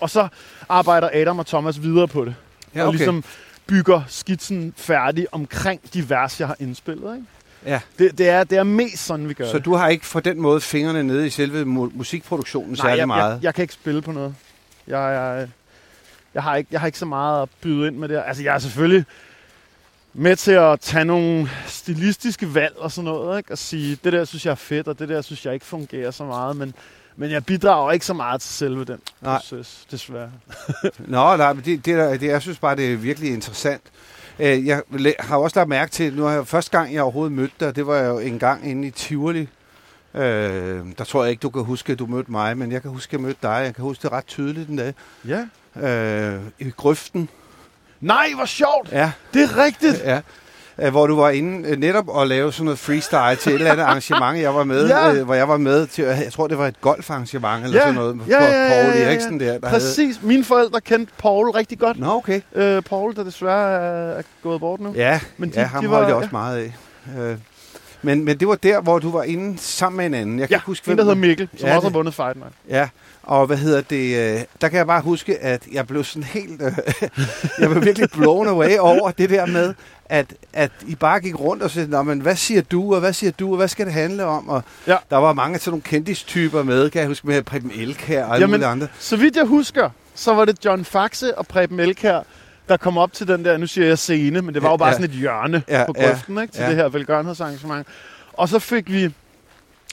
[0.01, 0.29] og så
[0.69, 2.35] arbejder Adam og Thomas videre på det.
[2.75, 2.97] ja, Og okay.
[2.99, 3.25] ligesom
[3.67, 7.15] bygger skitsen færdig omkring de vers, jeg har indspillet.
[7.17, 7.27] Ikke?
[7.67, 7.81] ja.
[7.99, 9.65] Det, det, er, det er mest sådan, vi gør Så det.
[9.65, 13.07] du har ikke på den måde fingrene nede i selve mu- musikproduktionen Nej, særlig jeg,
[13.07, 13.35] meget?
[13.35, 14.35] Jeg, jeg kan ikke spille på noget.
[14.87, 15.49] Jeg, jeg,
[16.35, 18.23] jeg, har ikke, jeg har ikke så meget at byde ind med det.
[18.27, 19.05] Altså, jeg er selvfølgelig
[20.15, 23.53] med til at tage nogle stilistiske valg og sådan noget, ikke?
[23.53, 26.11] og sige, det der synes jeg er fedt, og det der synes jeg ikke fungerer
[26.11, 26.75] så meget, men,
[27.19, 29.37] men jeg bidrager ikke så meget til selve den Nej.
[29.37, 30.31] proces, desværre.
[30.99, 33.83] Nå, nej, men det, det, det, jeg synes bare, det er virkelig interessant.
[34.39, 34.83] Øh, Jeg
[35.19, 37.87] har også lagt mærke til, nu har jeg første gang, jeg overhovedet mødte dig, det
[37.87, 39.49] var jo en gang inde i Tivoli.
[40.15, 42.91] Øh, der tror jeg ikke, du kan huske, at du mødte mig, men jeg kan
[42.91, 43.61] huske, at jeg mødte dig.
[43.65, 44.95] Jeg kan huske det ret tydeligt den dag.
[45.27, 45.47] Ja.
[45.89, 47.29] Øh, I grøften.
[48.01, 48.93] Nej, hvor sjovt!
[48.93, 50.01] Ja, Det er rigtigt!
[50.05, 50.21] ja.
[50.83, 53.73] Øh, hvor du var inde øh, netop at lave sådan noget freestyle til et eller
[53.73, 55.13] andet arrangement, jeg var med, Ja.
[55.15, 57.83] øh, hvor jeg var med til, jeg tror, det var et golfarrangement eller Ja.
[57.83, 59.05] sådan noget, Ja, ja, ja, Paul ja, ja.
[59.11, 59.59] Eriksen der.
[59.59, 60.23] Der Præcis.
[60.23, 61.97] Mine forældre kendte Paul rigtig godt.
[61.97, 62.09] Havde...
[62.09, 62.41] Nå, okay.
[62.55, 64.93] Øh, Paul, der desværre er, er gået bort nu.
[64.97, 66.19] Ja, Men de- ja ham de var- holdt jeg ja.
[66.21, 66.75] også meget af.
[67.21, 67.37] Øh,
[68.03, 70.39] men, men det var der, hvor du var inde sammen med en anden.
[70.39, 72.15] Jeg kan Ja, ikke huske, en, der hedder Mikkel, som Ja, også har det- vundet
[72.15, 72.53] Fight Night.
[72.69, 72.89] Ja,
[73.29, 74.35] og hvad hedder det?
[74.37, 76.63] Øh, der kan jeg bare huske, at jeg blev sådan helt...
[76.63, 76.73] Øh,
[77.61, 79.75] jeg blev virkelig blown away over det der med,
[80.09, 83.13] at, at I bare gik rundt og sagde, Nå, men hvad siger du, og hvad
[83.13, 84.49] siger du, og hvad skal det handle om?
[84.49, 84.97] Og Ja.
[85.11, 88.35] der var mange af sådan nogle kendistyper med, kan jeg huske, med Preben Elkær og
[88.35, 88.87] alle Jamen, mulige andre.
[88.99, 92.21] Så vidt jeg husker, så var det John Faxe og Preben Elkær,
[92.69, 94.77] der kom op til den der, nu siger jeg scene, men det var jo Ja,
[94.77, 94.93] bare ja.
[94.93, 96.69] sådan et hjørne Ja, på ja, grøften, ikke, til ja.
[96.69, 97.87] det her velgørenhedsarrangement.
[98.33, 99.11] Og så fik vi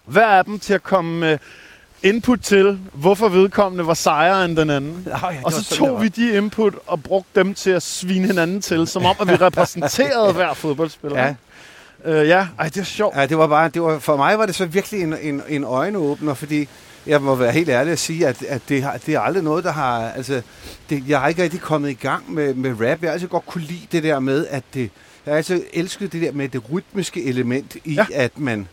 [0.06, 1.38] hver af dem til at komme med
[2.06, 5.08] input til, hvorfor vedkommende var sejere end den anden.
[5.24, 8.62] Oh, ja, Og så tog vi de input og brugte dem til at svine hinanden
[8.62, 11.20] til, som om, at vi repræsenterede hver fodboldspiller.
[11.24, 11.36] Ja.
[12.06, 13.16] Øh, ja, ej, det er sjovt.
[13.18, 15.64] Ja, det var bare, det var, for mig var det så virkelig en, en, en
[15.64, 16.68] øjenåbner, fordi
[17.08, 19.64] jeg må være helt ærlig at sige, at, at det, har, det er aldrig noget,
[19.64, 20.10] der har...
[20.10, 20.42] Altså,
[20.90, 23.02] det, jeg har ikke rigtig kommet i gang med, med rap.
[23.02, 24.90] Jeg har altid godt kunne lide det der med, at det...
[25.26, 28.06] Jeg har altid elsket det der med det rytmiske element i, ja.
[28.14, 28.68] at man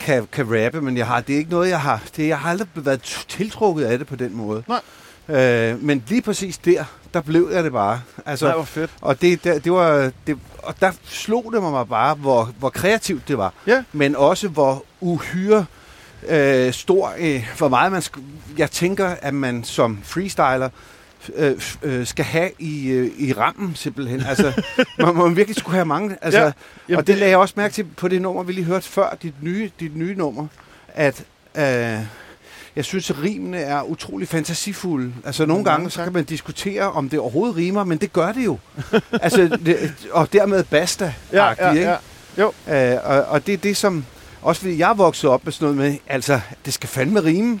[0.00, 2.00] kan, kan rappe, men jeg har, det er ikke noget, jeg har...
[2.16, 4.62] Det, jeg har aldrig været tiltrukket af det på den måde.
[4.68, 4.80] Nej.
[5.40, 6.84] Øh, men lige præcis der,
[7.14, 8.00] der blev jeg det bare.
[8.26, 8.90] Altså, det var fedt.
[9.00, 13.28] og det, det, det var, det, og der slog det mig bare, hvor, hvor kreativt
[13.28, 13.52] det var.
[13.66, 13.84] Ja.
[13.92, 15.66] Men også hvor uhyre
[16.28, 18.20] øh, stor, øh, hvor meget man, sk-
[18.58, 20.68] jeg tænker, at man som freestyler
[21.34, 24.20] øh, øh, skal have i, øh, i rammen simpelthen.
[24.20, 24.62] Altså,
[24.98, 26.16] man må virkelig skulle have mange.
[26.22, 26.46] Altså, Ja.
[26.46, 26.52] ja.
[26.88, 29.16] Jamen, og det lagde jeg også mærke til på det nummer, vi lige hørte før,
[29.22, 30.46] dit nye, dit nye nummer,
[30.94, 31.98] at øh,
[32.76, 35.12] jeg synes, at rimene er utrolig fantasifulde.
[35.24, 38.44] Altså nogle gange, så kan man diskutere, om det overhovedet rimer, men det gør det
[38.44, 38.58] jo.
[39.22, 41.96] altså, det, og dermed basta Ja, ja, ja.
[42.38, 42.52] Jo.
[42.70, 44.04] Øh, og, og det er det, som...
[44.42, 47.60] Også fordi jeg vokset op med sådan noget med, altså, det skal fandme rime.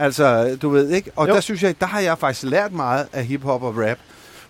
[0.00, 1.10] Altså, du ved ikke?
[1.16, 1.34] Og Jo.
[1.34, 3.98] der synes jeg, der har jeg faktisk lært meget af hiphop og rap.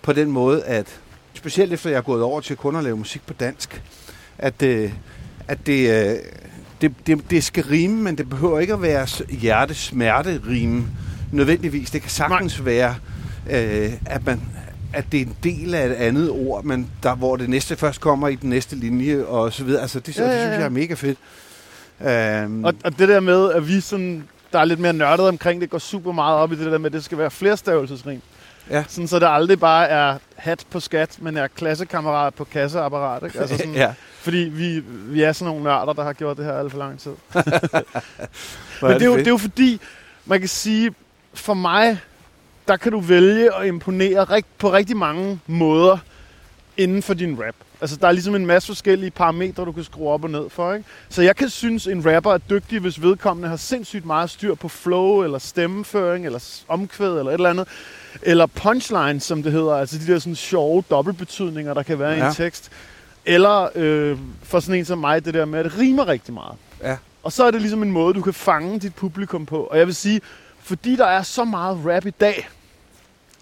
[0.02, 1.00] På den måde, at
[1.34, 3.82] specielt efter jeg er gået over til kun at lave musik på dansk,
[4.38, 4.92] at, øh,
[5.48, 6.16] at det, øh,
[6.80, 10.84] det, det, det skal rime, men det behøver ikke at være hjertesmerte rime
[11.32, 11.90] nødvendigvis.
[11.90, 12.64] Det kan sagtens Nej.
[12.64, 12.94] være,
[13.50, 14.40] øh, at man
[14.92, 18.00] at det er en del af et andet ord, men der, hvor det næste først
[18.00, 19.82] kommer i den næste linje og så videre.
[19.82, 20.58] Altså, det, ja, Ja, det ja, synes ja.
[20.58, 21.18] jeg er mega fedt.
[22.46, 25.60] Um, Og, og det der med, at vi sådan, der er lidt mere nørdet omkring
[25.60, 28.22] det, går super meget op i det der med, at det skal være flerstavelsesrim.
[28.70, 28.84] Ja.
[28.88, 33.22] Sådan, så det aldrig bare er hat på skat, men er klassekammerat på kasseapparat.
[33.22, 33.38] Ikke?
[33.38, 33.94] Altså sådan, ja.
[34.20, 37.00] Fordi vi, vi er sådan nogle nørder, der har gjort det her alt for lang
[37.00, 37.12] tid.
[38.82, 39.80] Men det er, jo, det er jo fordi,
[40.26, 40.94] man kan sige,
[41.34, 41.98] for mig,
[42.68, 45.98] der kan du vælge at imponere rigt, på rigtig mange måder
[46.76, 47.54] inden for din rap.
[47.80, 50.74] Altså, der er ligesom en masse forskellige parametre, du kan skrue op og ned for,
[50.74, 50.88] ikke?
[51.08, 54.68] Så jeg kan synes, en rapper er dygtig, hvis vedkommende har sindssygt meget styr på
[54.68, 57.68] flow, eller stemmeføring, eller omkvæd, eller et eller andet.
[58.22, 59.74] Eller punchline, som det hedder.
[59.74, 62.24] Altså de der sådan sjove dobbeltbetydninger, der kan være ja.
[62.24, 62.70] i en tekst.
[63.26, 66.56] Eller øh, for sådan en som mig, det der med, at det rimer rigtig meget.
[66.82, 66.96] Ja.
[67.22, 69.62] Og så er det ligesom en måde, du kan fange dit publikum på.
[69.62, 70.20] Og jeg vil sige,
[70.62, 72.48] fordi der er så meget rap i dag,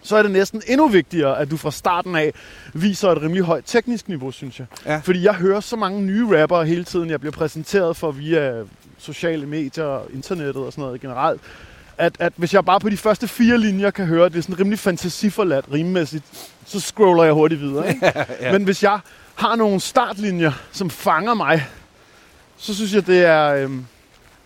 [0.03, 2.33] så er det næsten endnu vigtigere, at du fra starten af
[2.75, 4.67] viser et rimelig højt teknisk niveau, synes jeg.
[4.87, 5.01] Ja.
[5.05, 8.63] Fordi jeg hører så mange nye rappere hele tiden, jeg bliver præsenteret for via
[8.99, 11.41] sociale medier, internettet og sådan noget generelt,
[11.99, 14.43] at, at hvis jeg bare på de første fire linjer kan høre, at det er
[14.43, 16.25] sådan rimelig fantasiforladt rimmæssigt,
[16.67, 17.89] så scroller jeg hurtigt videre.
[17.89, 18.13] Ikke?
[18.41, 18.53] ja.
[18.53, 19.01] Men hvis jeg
[19.35, 21.67] har nogle startlinjer, som fanger mig,
[22.57, 23.87] så synes jeg, det er, øhm,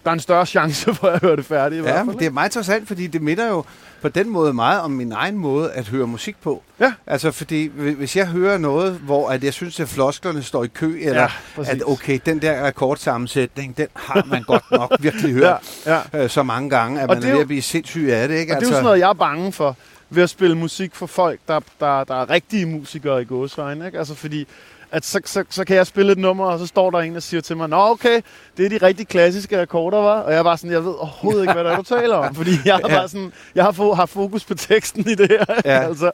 [0.05, 1.85] der er en større chance for, at jeg hører det færdigt.
[1.85, 3.65] i Ja, men det er meget interessant, fordi det minder jo
[4.03, 6.63] på den måde meget om min egen måde at høre musik på.
[6.81, 6.93] Ja.
[7.07, 10.67] Altså, fordi hvi- hvis jeg hører noget, hvor at jeg synes, at flosklerne står i
[10.67, 11.73] kø, eller Ja, præcis.
[11.75, 16.25] at okay, den der akkordsammensætning, den har man godt nok virkelig hørt Ja, ja.
[16.25, 18.09] øh, så mange gange, at Og man det er er ved jo- at blive sindssyg
[18.13, 18.53] af det, ikke?
[18.57, 19.77] Og det er jo sådan noget, jeg er bange for
[20.11, 23.87] ved at spille musik for folk, der, der, der er rigtige musikere i gåsøjne.
[23.87, 23.99] Ikke?
[23.99, 24.47] Altså fordi,
[24.93, 27.21] at så, så, så kan jeg spille et nummer, og så står der en, der
[27.21, 28.21] siger til mig, Nå okay,
[28.57, 30.21] det er de rigtig klassiske akkorder, var.
[30.21, 32.35] Og jeg er bare sådan, jeg ved overhovedet ikke, hvad der er, du taler om.
[32.35, 32.95] Fordi jeg har Ja.
[32.97, 35.45] bare sådan, jeg har, fo- har fokus på teksten i det her.
[35.65, 35.79] Ja.
[35.89, 36.11] altså,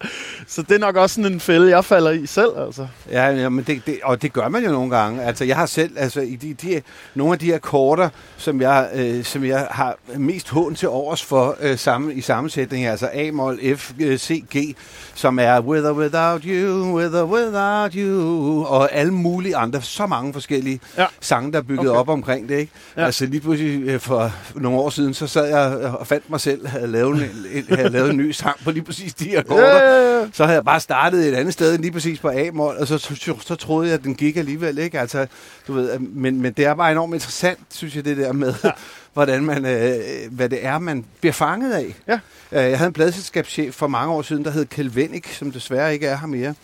[0.46, 2.50] så det er nok også sådan en fælde, jeg falder i selv.
[2.66, 2.86] Altså.
[3.10, 5.22] Ja, ja men det, det, og det gør man jo nogle gange.
[5.22, 6.82] Altså, jeg har selv, altså, i de, de,
[7.14, 11.56] nogle af de akkorder, som jeg, øh, som jeg har mest hån til overs for
[11.60, 14.76] øh, sammen, i sammensætning, altså A-mol, F, øh, C, G,
[15.14, 20.06] som er With or Without You, With or Without You, og alle mulige andre, så
[20.06, 21.06] mange forskellige Ja.
[21.20, 21.98] sange, der er bygget Okay.
[22.00, 22.72] op omkring det, ikke?
[22.96, 23.04] Ja.
[23.04, 26.66] Altså, lige pludselig øh, for nogle år siden, så sad jeg og fandt mig selv,
[26.66, 29.66] havde lavet en, en, havde lavet en ny sang på lige præcis de akkorder.
[29.76, 30.26] Ja, ja, ja.
[30.32, 32.98] Så havde jeg bare startet et andet sted, end lige præcis på A-mål, og så,
[32.98, 35.00] så, så troede jeg, at den gik alligevel, ikke?
[35.00, 35.26] Altså,
[35.68, 38.70] du ved, men, men det er bare enormt interessant, synes jeg, det der med, ja.
[39.12, 39.94] hvordan man, øh,
[40.30, 41.94] hvad det er, man bliver fanget af.
[42.08, 42.18] Ja.
[42.52, 46.06] Øh, jeg havde en pladselskabschef for mange år siden, der hed Kjeld som desværre ikke
[46.06, 46.54] er her mere.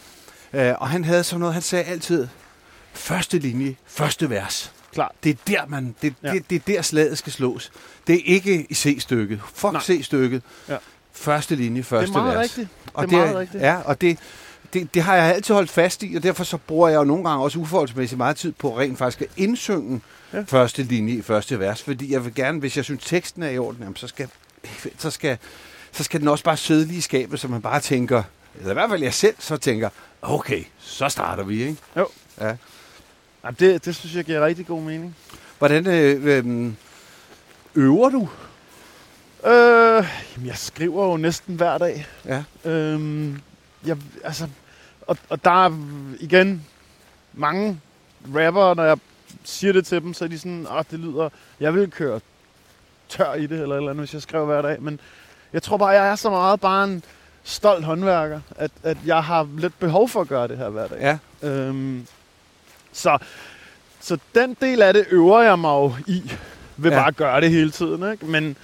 [0.55, 2.29] Øh, og han havde sådan noget, han sagde altid,
[2.93, 4.73] første linje, første vers.
[4.93, 5.13] Klart.
[5.25, 6.33] Det er der, man, det, Ja.
[6.33, 7.73] det, det er der slaget skal slås.
[8.07, 9.41] Det er ikke i C-stykket.
[9.55, 9.83] Fuck.
[9.83, 10.43] C-stykket.
[10.69, 10.77] Ja.
[11.13, 12.43] Første linje, Det første er meget vers.
[12.43, 12.69] rigtigt.
[12.95, 13.63] Og Det er meget rigtigt.
[13.63, 14.19] Ja, og det,
[14.73, 17.29] det, det har jeg altid holdt fast i, og derfor så bruger jeg jo nogle
[17.29, 20.01] gange også uforholdsmæssigt meget tid på rent faktisk at indsynge
[20.33, 20.43] ja.
[20.47, 23.59] første linje i første vers, fordi jeg vil gerne, hvis jeg synes teksten er i
[23.59, 24.29] orden, jamen, så, skal,
[24.99, 25.39] så, skal,
[25.93, 28.23] så skal den også bare sidde lige i skabet, så man bare tænker,
[28.59, 29.89] eller i hvert fald jeg selv så tænker,
[30.23, 31.77] okay, så starter vi, ikke?
[31.97, 32.09] Jo.
[32.41, 32.57] Ja.
[33.45, 35.17] Ja, det, det synes jeg giver rigtig god mening.
[35.59, 36.73] Hvordan øh, øh,
[37.75, 38.29] øver du?
[39.51, 42.07] Øh, jamen, jeg skriver jo næsten hver dag.
[42.25, 42.45] Ja.
[42.65, 43.41] Øhm,
[43.87, 44.49] jeg, altså,
[45.07, 45.71] og, og der er
[46.21, 46.67] igen
[47.33, 47.81] mange
[48.35, 48.99] rappere, når jeg
[49.45, 51.29] siger det til dem, så er de sådan, at det lyder,
[51.61, 52.21] jeg vil køre
[53.09, 54.83] tør i det, eller eller andet, hvis jeg skriver hver dag.
[54.83, 55.01] Men
[55.53, 57.05] jeg tror bare, jeg er så meget bare en
[57.45, 61.19] stolt håndværker, at, at jeg har lidt behov for at gøre det her hver dag.
[61.43, 61.49] Ja.
[61.49, 62.07] Øhm,
[62.93, 63.19] så,
[64.01, 66.33] så den del af det øver jeg mig jo i,
[66.77, 66.97] ved ja.
[66.97, 68.13] Bare at gøre det hele tiden.
[68.13, 68.27] Ikke?
[68.27, 68.57] Men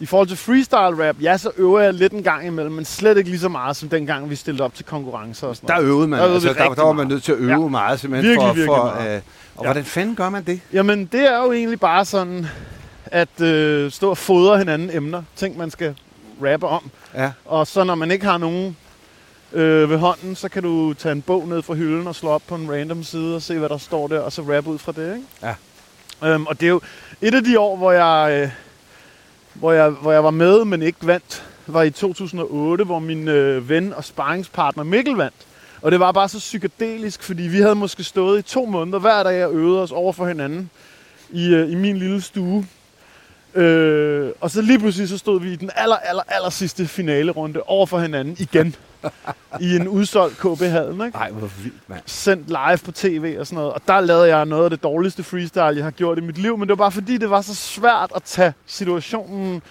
[0.00, 3.18] i forhold til freestyle rap, ja, så øver jeg lidt en gang imellem, men slet
[3.18, 5.88] ikke lige så meget, som dengang vi stillede op til konkurrencer og sådan Der noget.
[5.88, 7.68] øvede man, Der øvede altså, der, der var man nødt til at øve ja.
[7.68, 9.16] meget, simpelthen Virkelig, for, virkelig for meget.
[9.16, 9.22] øh,
[9.56, 9.66] og Ja.
[9.68, 10.60] hvordan fanden gør man det?
[10.72, 12.46] Jamen, det er jo egentlig bare sådan,
[13.06, 15.22] at øh, stå og fodre hinanden emner.
[15.36, 15.94] Ting, man skal
[16.42, 16.90] rappe om.
[17.14, 17.32] Ja.
[17.44, 18.76] Og så når man ikke har nogen
[19.52, 22.42] øh, ved hånden, så kan du tage en bog ned fra hylden og slå op
[22.48, 24.92] på en random side og se, hvad der står der, og så rappe ud fra
[24.92, 25.26] det, ikke?
[25.42, 25.54] Ja.
[26.24, 26.80] Øhm, og det er jo
[27.20, 28.50] et af de år, hvor jeg, øh,
[29.54, 33.68] hvor jeg, hvor jeg var med, men ikke vandt, var i 2008, hvor min øh,
[33.68, 35.46] ven og sparringspartner Mikkel vandt.
[35.82, 39.22] Og det var bare så psykedelisk, fordi vi havde måske stået i to måneder hver
[39.22, 40.70] dag og øvet os over for hinanden
[41.30, 42.66] i, øh, i min lille stue.
[43.54, 47.32] Øh, og så lige pludselig så stod vi i den aller, aller, aller sidste finale
[47.32, 48.74] runde over for hinanden igen.
[49.60, 51.18] I en udsolgt KB-hallen, ikke?
[51.18, 52.00] Nej, hvor vildt, mand.
[52.06, 53.72] sendt live på tv og sådan noget.
[53.72, 56.58] Og der lavede jeg noget af det dårligste freestyle, jeg har gjort i mit liv.
[56.58, 59.62] Men det var bare fordi, det var så svært at tage situationen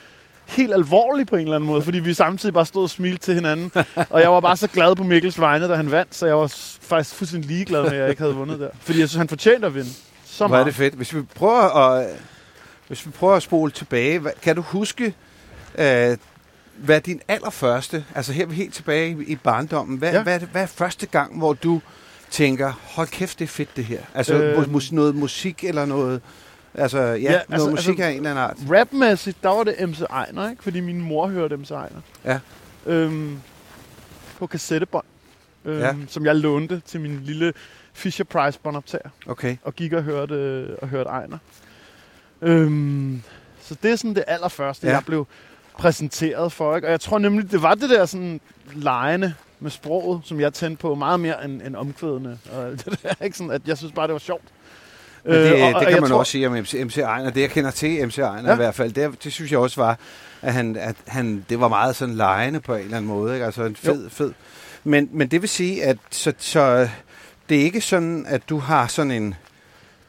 [0.45, 1.81] helt alvorligt på en eller anden måde.
[1.81, 3.71] Fordi vi samtidig bare stod og smilte til hinanden.
[4.09, 6.15] Og jeg var bare så glad på Mikkels vegne, da han vandt.
[6.15, 6.47] Så jeg var
[6.81, 8.69] faktisk fuldstændig ligeglad med, at jeg ikke havde vundet der.
[8.81, 9.89] Fordi jeg synes, han fortjente at vinde.
[10.25, 10.65] Så Hvor er meget.
[10.65, 10.93] det fedt.
[10.93, 12.07] Hvis vi prøver at,
[12.89, 15.13] hvis vi prøver at spole tilbage, hvad- kan du huske,
[15.77, 16.17] øh,
[16.77, 20.23] hvad din allerførste, altså her er vi helt tilbage i, i barndommen, hvad, Ja.
[20.23, 21.81] hvad, hvad er første gang, hvor du
[22.29, 24.01] tænker, hold kæft, det er fedt det her?
[24.13, 26.21] Altså øh, mus, noget musik eller noget,
[26.73, 28.57] altså ja, ja altså- noget musik altså- af en eller anden art.
[28.79, 30.63] Rapmæssigt, der var det MC Ejner, ikke?
[30.63, 32.01] Fordi min mor hørte MC Ejner.
[32.25, 32.39] Ja.
[32.85, 33.39] Øhm,
[34.39, 35.05] på kassettebånd.
[35.65, 35.95] Øhm, Ja.
[36.07, 37.53] Som jeg lånte til min lille
[37.93, 39.09] Fisher Price båndoptager.
[39.27, 39.57] Okay.
[39.63, 41.37] og gik og hørte, og hørte Ejner.
[42.41, 43.21] Øhm,
[43.61, 44.93] så det er sådan det allerførste, ja.
[44.93, 45.27] Jeg blev
[45.77, 46.75] præsenteret for.
[46.75, 46.87] Ikke?
[46.87, 48.41] Og jeg tror nemlig, det var det der sådan
[48.73, 52.39] lejende med sproget, som jeg tændte på meget mere end, end omkvædene.
[52.51, 53.37] Og det der, ikke?
[53.37, 54.43] Sådan, at jeg synes bare, det var sjovt.
[55.23, 56.97] Men det, Øh, og- og det kan jeg man tror- også sige om MC, MC
[56.97, 57.29] Ejner.
[57.29, 58.53] Det jeg kender til MC Ejner ja.
[58.53, 59.97] i hvert fald, det, det synes jeg også var,
[60.41, 63.33] at han, at han, det var meget sådan lejende på en eller anden måde.
[63.33, 63.45] Ikke?
[63.45, 64.09] Altså en fed, jo.
[64.09, 64.31] fed.
[64.83, 66.89] Men, men det vil sige, at så, så,
[67.49, 69.35] det er ikke sådan, at du har sådan en...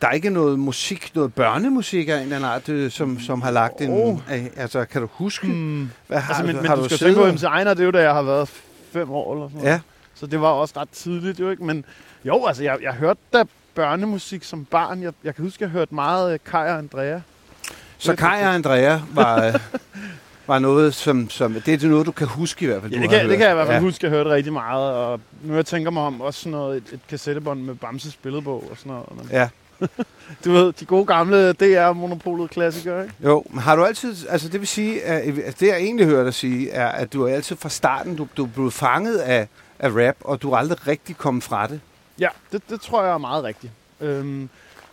[0.00, 3.42] Der er ikke noget musik, noget børnemusik af en eller anden art, øh, som, som
[3.42, 3.90] har lagt en...
[3.92, 4.18] Oh.
[4.56, 5.46] Altså, kan du huske?
[5.46, 5.90] Hmm.
[6.06, 7.84] Hvad har, Altså, men, men har du skal tænke på, og- MC Ejner, det er
[7.84, 8.48] jo da jeg har været
[8.92, 9.72] fem år eller sådan noget.
[9.72, 9.80] Ja,
[10.14, 11.64] Så det var også ret tidligt jo ikke.
[11.64, 11.84] Men
[12.24, 15.02] jo, altså jeg, jeg hørte da børnemusik som barn.
[15.02, 17.20] Jeg, jeg kan huske, jeg hørte meget øh, Kai og Andrea.
[17.98, 19.54] Så Kai og Andrea var, øh,
[20.46, 21.54] var noget, som, som...
[21.66, 22.92] Det er noget, du kan huske i hvert fald.
[22.92, 23.82] Ja, du det har kan, det kan jeg i hvert fald ja.
[23.82, 24.92] huske, jeg hørte rigtig meget.
[24.94, 28.64] Og nu jeg tænker mig om også sådan noget, et, et kassettebånd med Bamses billedbog
[28.70, 29.06] og sådan noget.
[29.16, 29.48] Men, Ja,
[30.44, 33.14] du ved, de gode gamle DR-monopolet klassikere, ikke?
[33.24, 33.44] jo.
[33.50, 34.16] Men har du altid...
[34.28, 35.02] Altså, det vil sige...
[35.02, 38.28] At, det, jeg egentlig hører dig sige, er, at du er altid fra starten, du,
[38.36, 41.80] du blev fanget af, af rap, og du er aldrig rigtig kommet fra det.
[42.18, 43.72] Ja, det, det tror jeg er meget rigtigt.
[44.00, 44.48] Øhm,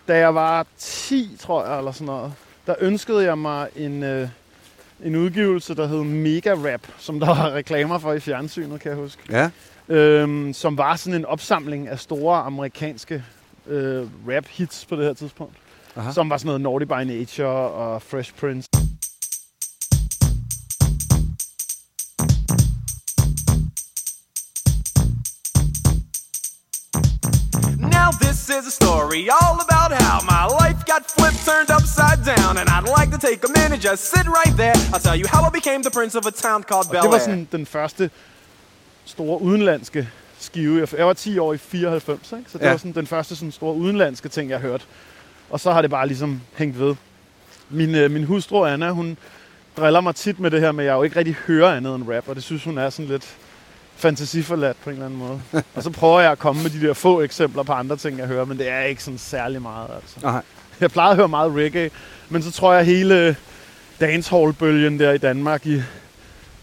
[0.08, 2.34] da jeg var 10, tror jeg, eller sådan noget,
[2.68, 4.30] der ønskede jeg mig en, øh,
[5.04, 8.98] en udgivelse, der hed Mega Rap, som der var reklamer for i fjernsynet, kan jeg
[8.98, 9.22] huske.
[9.30, 9.50] Ja.
[9.90, 13.24] Øhm, som var sådan en opsamling af store amerikanske
[13.68, 15.54] øh, rap-hits på det her tidspunkt.
[15.96, 16.12] Aha.
[16.12, 18.68] Som var sådan noget Naughty by Nature og Fresh Prince.
[27.80, 32.58] Now this is a story all about how my life got flipped, turned upside down,
[32.58, 34.78] and I'd like to take a minute, just sit right there.
[34.94, 37.16] I'll tell you how I became the prince of a town called Bel Det var
[37.18, 37.24] Air.
[37.26, 38.10] sådan den første
[39.06, 40.80] store udenlandske skive.
[40.80, 42.52] Jeg- Jeg var 10 år i 94, ikke?
[42.52, 42.70] så det Ja.
[42.70, 44.84] var sådan den første sådan store udenlandske ting, jeg hørte.
[45.50, 46.96] Og så har det bare ligesom hængt ved.
[47.70, 49.18] Min, øh, min hustru Anna, hun
[49.78, 52.10] driller mig tit med det her med, at jeg jo ikke rigtig hører andet end
[52.10, 53.36] rap, og det synes hun er sådan lidt
[53.96, 55.42] fantasiforladt på en eller anden måde.
[55.76, 58.28] og så prøver jeg at komme med de der få eksempler på andre ting, jeg
[58.28, 59.88] hører, men det er ikke sådan særlig meget.
[59.96, 60.16] Altså.
[60.22, 60.42] Nej.
[60.80, 61.90] Jeg plejede at høre meget reggae,
[62.30, 63.36] men så tror jeg hele
[64.00, 65.82] dancehall-bølgen der i Danmark i,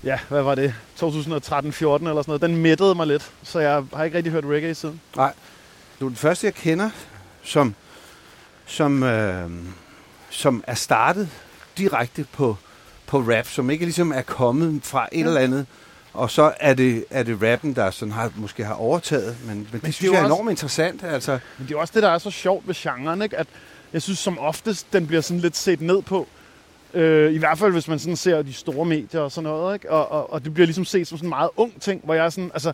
[0.05, 4.05] ja, hvad var det, 2013-14 eller sådan noget, den mættede mig lidt, så jeg har
[4.05, 5.01] ikke rigtig hørt reggae siden.
[6.01, 6.91] Du er den første, jeg kender,
[7.43, 7.75] som,
[8.67, 9.51] som, øh,
[10.31, 11.29] som er startet
[11.79, 12.57] direkte på,
[13.07, 15.27] på rap, som ikke ligesom er kommet fra et Ja.
[15.27, 15.67] eller andet,
[16.13, 19.37] og så er det, er det rappen, der sådan har, måske har overtaget.
[19.47, 21.03] Men, men det, det synes jeg er også- enormt interessant.
[21.05, 23.37] Altså, Men det er også det, der er så sjovt ved genren, ikke?
[23.39, 23.47] at
[23.93, 26.29] jeg synes som oftest, den bliver sådan lidt set ned på.
[26.95, 29.75] Øh, I hvert fald, hvis man sådan ser de store medier og sådan noget.
[29.75, 29.91] Ikke?
[29.91, 32.25] Og, og, og det bliver ligesom set som sådan en meget ung ting, hvor jeg
[32.25, 32.73] er sådan, altså,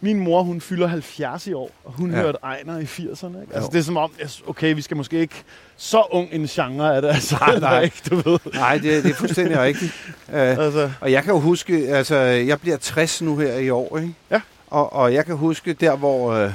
[0.00, 2.16] min mor, hun fylder 70 i år, og hun Ja.
[2.20, 3.40] hørte Ejner i 80'erne.
[3.40, 3.54] Ikke?
[3.54, 4.10] Altså, det er som om,
[4.46, 5.34] okay, vi skal måske ikke
[5.76, 7.80] så ung en genre af det, altså, Nej, nej.
[7.82, 8.38] ikke, du ved.
[8.54, 9.92] nej, det, det er fuldstændig rigtigt.
[10.28, 13.98] Uh, Altså, og jeg kan jo huske, altså, jeg bliver 60 nu her i år,
[13.98, 14.14] ikke?
[14.30, 14.40] Ja.
[14.66, 16.52] Og, og jeg kan huske der, hvor, øh,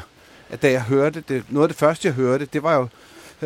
[0.50, 2.88] at da jeg hørte det, noget af det første, jeg hørte, det var jo,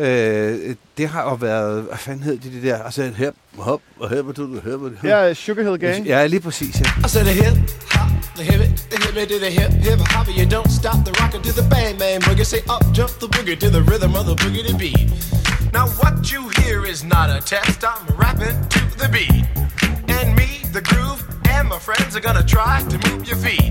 [0.04, 4.08] øh, det har jo været, hvad fanden hed det, det der, altså her, hop, og
[4.10, 6.06] her, hvor du, her, hvor du, ja, Sugar Hill Gang.
[6.06, 6.84] Ja, lige præcis, ja.
[7.06, 7.54] I said the hip
[7.90, 8.60] hop, the hip
[8.90, 10.26] the hip to the hip hip hop.
[10.28, 12.44] You don't stop the rockin' to the bang bang boogie.
[12.44, 15.06] Say up jump the boogie to the rhythm of the boogie to beat.
[15.78, 17.78] Now what you hear is not a test.
[17.92, 19.44] I'm rapping to the beat,
[20.16, 21.20] and me, the groove,
[21.54, 23.70] and my friends are gonna try to move your feet.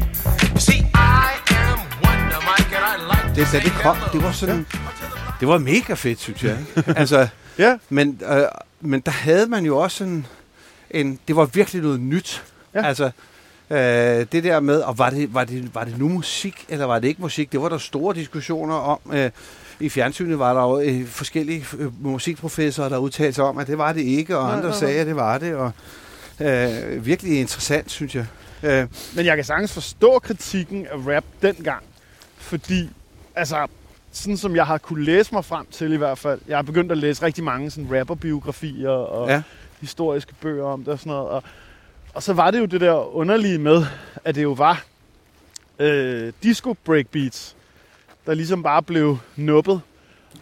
[0.56, 0.80] You see,
[1.26, 1.30] I
[1.66, 4.12] am Wonder Mike, and I like Det, to da say det kom, hello.
[4.14, 4.66] det var sådan,
[5.40, 6.58] det var mega fedt, synes jeg.
[6.78, 6.94] Ikke?
[7.00, 8.42] Altså, Ja, men, øh,
[8.82, 10.26] men der havde man jo også sådan
[10.92, 12.44] en, det var virkelig noget nyt.
[12.74, 12.86] Ja.
[12.86, 13.12] Altså,
[13.70, 13.78] øh,
[14.32, 17.08] det der med, og var det, var, det, var det nu musik, eller var det
[17.08, 17.52] ikke musik?
[17.52, 19.00] Det var der store diskussioner om.
[19.14, 19.32] Øh,
[19.80, 23.78] I fjernsynet var der jo øh, forskellige øh, musikprofessorer, der udtalte sig om, at det
[23.78, 24.80] var det ikke, og andre nej, nej.
[24.80, 25.56] sagde, at det var det.
[25.56, 25.72] Og,
[26.40, 28.26] øh, virkelig interessant, synes jeg.
[28.64, 31.84] Øh, Men jeg kan sagtens forstå kritikken af rap dengang.
[32.38, 32.90] Fordi,
[33.36, 33.68] altså,
[34.12, 36.40] sådan som jeg har kunne læse mig frem til i hvert fald.
[36.48, 39.42] Jeg har begyndt at læse rigtig mange sådan rapperbiografier og Ja.
[39.82, 41.30] historiske bøger om det og sådan noget.
[41.30, 41.44] Og,
[42.14, 43.86] og så var det jo det der underlige med,
[44.26, 44.84] at det jo var
[45.80, 47.56] øh, disco breakbeats,
[48.26, 49.82] der ligesom bare blev nuppet.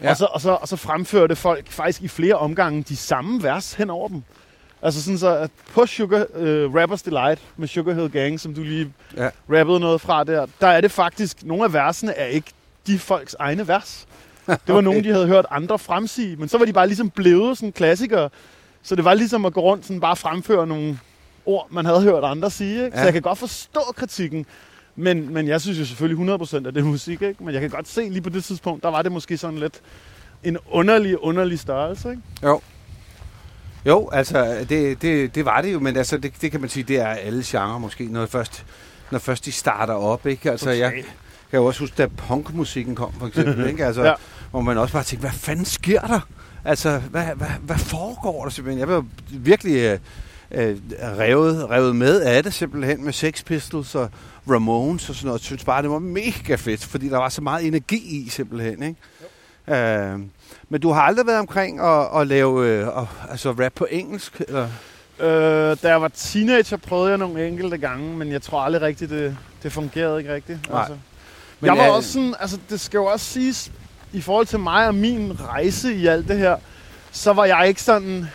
[0.01, 0.05] Ja.
[0.05, 0.09] Ja.
[0.11, 3.73] Og, så, og, så, og så fremførte folk faktisk i flere omgange de samme vers
[3.73, 4.23] hen over dem.
[4.81, 8.61] Altså sådan så, at på Sugar, øh, Rappers Delight med Sugar Hill Gang, som du
[8.63, 9.29] lige Ja.
[9.49, 12.47] rappede noget fra der, der er det faktisk, nogle af versene er ikke
[12.87, 14.07] de folks egne vers.
[14.47, 14.83] Det var okay.
[14.83, 18.29] nogle, de havde hørt andre fremsige, men så var de bare ligesom blevet sådan klassikere.
[18.83, 20.99] Så det var ligesom at gå rundt sådan bare fremføre nogle
[21.45, 22.85] ord, man havde hørt andre sige.
[22.85, 22.97] Ikke?
[22.97, 23.01] Ja.
[23.01, 24.45] Så jeg kan godt forstå kritikken,
[24.95, 27.43] men, men jeg synes jo selvfølgelig 100% at det er musik, ikke?
[27.43, 29.81] Men jeg kan godt se lige på det tidspunkt, der var det måske sådan lidt
[30.43, 32.21] en underlig, underlig størrelse, ikke?
[32.43, 32.61] Jo.
[33.85, 36.83] Jo, altså, det, det, det var det jo, men altså, det, det kan man sige,
[36.83, 38.65] det er alle genrer måske, når først,
[39.11, 40.51] når først de starter op, ikke?
[40.51, 41.13] Altså, jeg Totalt.
[41.51, 43.85] Kan jo også huske, da punkmusikken kom, for eksempel, ikke?
[43.85, 44.13] Altså, Ja.
[44.51, 46.19] hvor man også bare tænkte, hvad fanden sker der?
[46.65, 48.79] Altså, hvad, hvad, hvad foregår der simpelthen?
[48.79, 49.99] Jeg var virkelig øh,
[50.51, 54.09] øh, revet, revet med af det simpelthen med Sex Pistols og
[54.49, 55.39] Ramones og sådan noget.
[55.39, 58.83] Jeg synes bare, det var mega fedt, fordi der var så meget energi i simpelthen,
[58.83, 58.95] ikke?
[59.67, 60.19] Øh,
[60.69, 64.41] men du har aldrig været omkring at, at lave øh, at, altså rap på engelsk?
[64.47, 64.67] Eller?
[65.19, 69.09] Øh, da jeg var teenager, prøvede jeg nogle enkelte gange, men jeg tror aldrig rigtigt,
[69.11, 70.69] det, det fungerede ikke rigtigt.
[70.69, 70.79] Nej.
[70.81, 70.97] Altså.
[71.59, 73.71] Men jeg var er- også sådan, altså det skal jo også siges,
[74.13, 76.55] i forhold til mig og min rejse i alt det her,
[77.11, 78.25] så var jeg ikke sådan,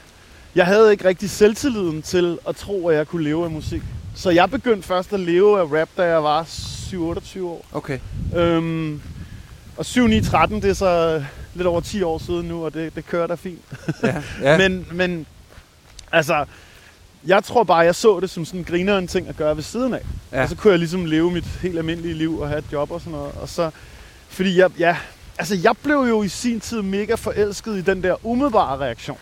[0.55, 3.83] jeg havde ikke rigtig selvtilliden til at tro, at jeg kunne leve af musik.
[4.15, 7.65] Så jeg begyndte først at leve af rap, da jeg var 7-28 år.
[7.73, 7.99] Okay.
[8.37, 9.01] Øhm,
[9.77, 12.95] og 7 9 13 det er så lidt over 10 år siden nu, og det,
[12.95, 13.61] det kører da fint.
[14.03, 14.23] Ja.
[14.43, 14.59] ja.
[14.69, 15.27] Men, men
[16.13, 16.45] altså,
[17.27, 19.95] jeg tror bare, jeg så det som sådan en grineren ting at gøre ved siden
[19.95, 20.03] af.
[20.33, 20.43] Ja.
[20.43, 23.01] Og så kunne jeg ligesom leve mit helt almindelige liv og have et job og
[23.01, 23.33] sådan noget.
[23.41, 23.71] Og så,
[24.29, 24.97] fordi jeg, ja,
[25.39, 29.19] altså jeg blev jo i sin tid mega forelsket i den der umiddelbare reaktion.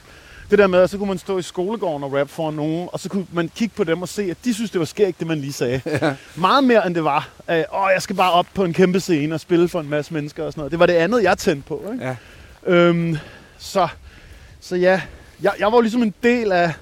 [0.50, 3.00] Det der med, at så kunne man stå i skolegården og rap for nogen, og
[3.00, 5.26] så kunne man kigge på dem og se, at de synes, det var skægt, det
[5.26, 5.80] man lige sagde.
[5.86, 6.14] Ja.
[6.34, 9.34] Meget mere, end det var, at åh, jeg skal bare op på en kæmpe scene
[9.34, 10.70] og spille for en masse mennesker og sådan noget.
[10.70, 11.90] Det var det andet, jeg tændte på.
[11.92, 12.04] Ikke?
[12.04, 12.16] Ja.
[12.66, 13.18] Øhm,
[13.58, 13.88] så,
[14.60, 15.00] så ja,
[15.42, 16.72] jeg, jeg var jo ligesom en del af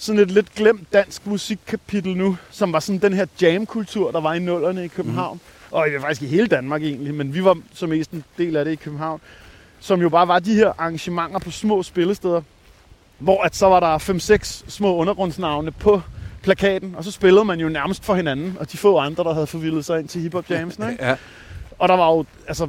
[0.00, 4.34] sådan et lidt glemt dansk musikkapitel nu, som var sådan den her jam-kultur, der var
[4.34, 5.36] i nullerne i København.
[5.36, 5.76] Mm.
[5.76, 8.56] Og det var faktisk i hele Danmark egentlig, men vi var så mest en del
[8.56, 9.20] af det i København.
[9.80, 12.42] Som jo bare var de her arrangementer på små spillesteder,
[13.18, 16.02] hvor at så var der 5-6 små undergrundsnavne på
[16.42, 19.46] plakaten, og så spillede man jo nærmest for hinanden, og de få andre, der havde
[19.46, 20.90] forvildet sig ind til hiphop jamsene.
[20.92, 21.04] Ikke?
[21.08, 21.16] Ja.
[21.80, 22.68] Og der var jo, altså,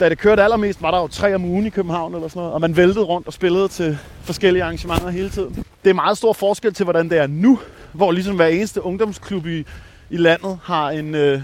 [0.00, 2.54] da det kørte allermest, var der jo tre om ugen i København eller sådan noget,
[2.54, 5.64] og man væltede rundt og spillede til forskellige arrangementer hele tiden.
[5.84, 7.58] Det er meget stor forskel til, hvordan det er nu,
[7.92, 9.64] hvor ligesom hver eneste ungdomsklub i,
[10.10, 11.42] i landet har en, øh,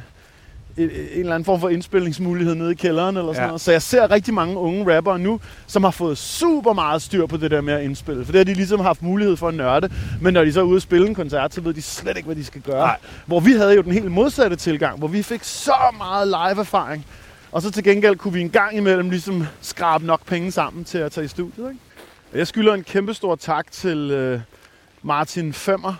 [0.79, 3.47] en, en eller anden form for indspilningsmulighed nede i kælderen eller sådan Ja.
[3.47, 3.61] noget.
[3.61, 7.37] Så jeg ser rigtig mange unge rappere nu, som har fået super meget styr på
[7.37, 8.25] det der med at indspille.
[8.25, 9.91] For det har de ligesom haft mulighed for at nørde.
[10.21, 12.27] Men når de så er ude og spille en koncert, så ved de slet ikke,
[12.27, 12.87] hvad de skal gøre.
[12.87, 12.97] Nej.
[13.27, 17.07] Hvor vi havde jo den helt modsatte tilgang, hvor vi fik så meget live-erfaring.
[17.53, 20.99] Og så til gengæld kunne vi en gang imellem ligesom skrabe nok penge sammen til
[20.99, 21.69] at tage i studiet.
[21.69, 21.81] Ikke?
[22.35, 24.41] Jeg skylder en kæmpe stor tak til øh,
[25.03, 25.95] Martin Femmer,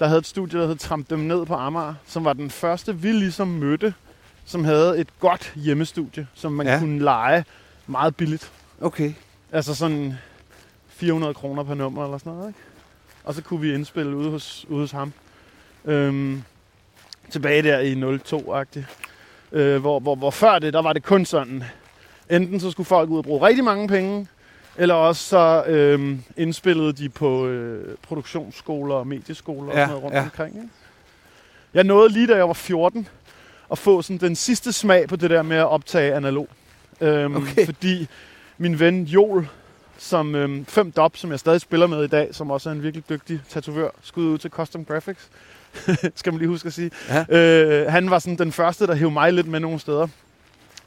[0.00, 2.96] der havde et studie, der hed Tramp dem ned på Amager, som var den første,
[2.98, 3.94] vi ligesom mødte,
[4.44, 6.78] som havde et godt hjemmestudie, som man Ja.
[6.78, 7.44] kunne lege
[7.86, 8.52] meget billigt.
[8.80, 9.12] Okay.
[9.52, 10.14] Altså sådan
[10.88, 12.60] 400 kroner per nummer eller sådan noget, ikke?
[13.24, 15.12] Og så kunne vi indspille ude hos, ude hos ham.
[15.84, 16.42] Øhm,
[17.30, 18.84] tilbage der i 02-agtigt.
[19.52, 21.64] Øh, hvor, hvor, hvor før det, der var det kun sådan,
[22.30, 24.26] enten så skulle folk ud og bruge rigtig mange penge,
[24.76, 30.02] eller også så øhm, indspillede de på øh, produktionsskoler og medieskoler og Ja, sådan noget
[30.04, 30.18] rundt ja.
[30.20, 30.24] ja.
[30.24, 30.56] omkring.
[30.56, 30.68] Ikke?
[31.74, 33.08] Jeg nåede lige da jeg var 14
[33.72, 36.48] at få sådan den sidste smag på det der med at optage analog.
[37.00, 37.64] Øhm, Okay.
[37.66, 38.08] Fordi
[38.58, 39.48] min ven Joel,
[39.98, 42.82] som øhm, 5 Dop, som jeg stadig spiller med i dag, som også er en
[42.82, 45.28] virkelig dygtig tatovør, skud ud til Custom Graphics,
[46.14, 46.90] skal man lige huske at sige.
[47.08, 47.24] Ja.
[47.38, 50.08] Øh, han var sådan den første, der hævde mig lidt med nogle steder.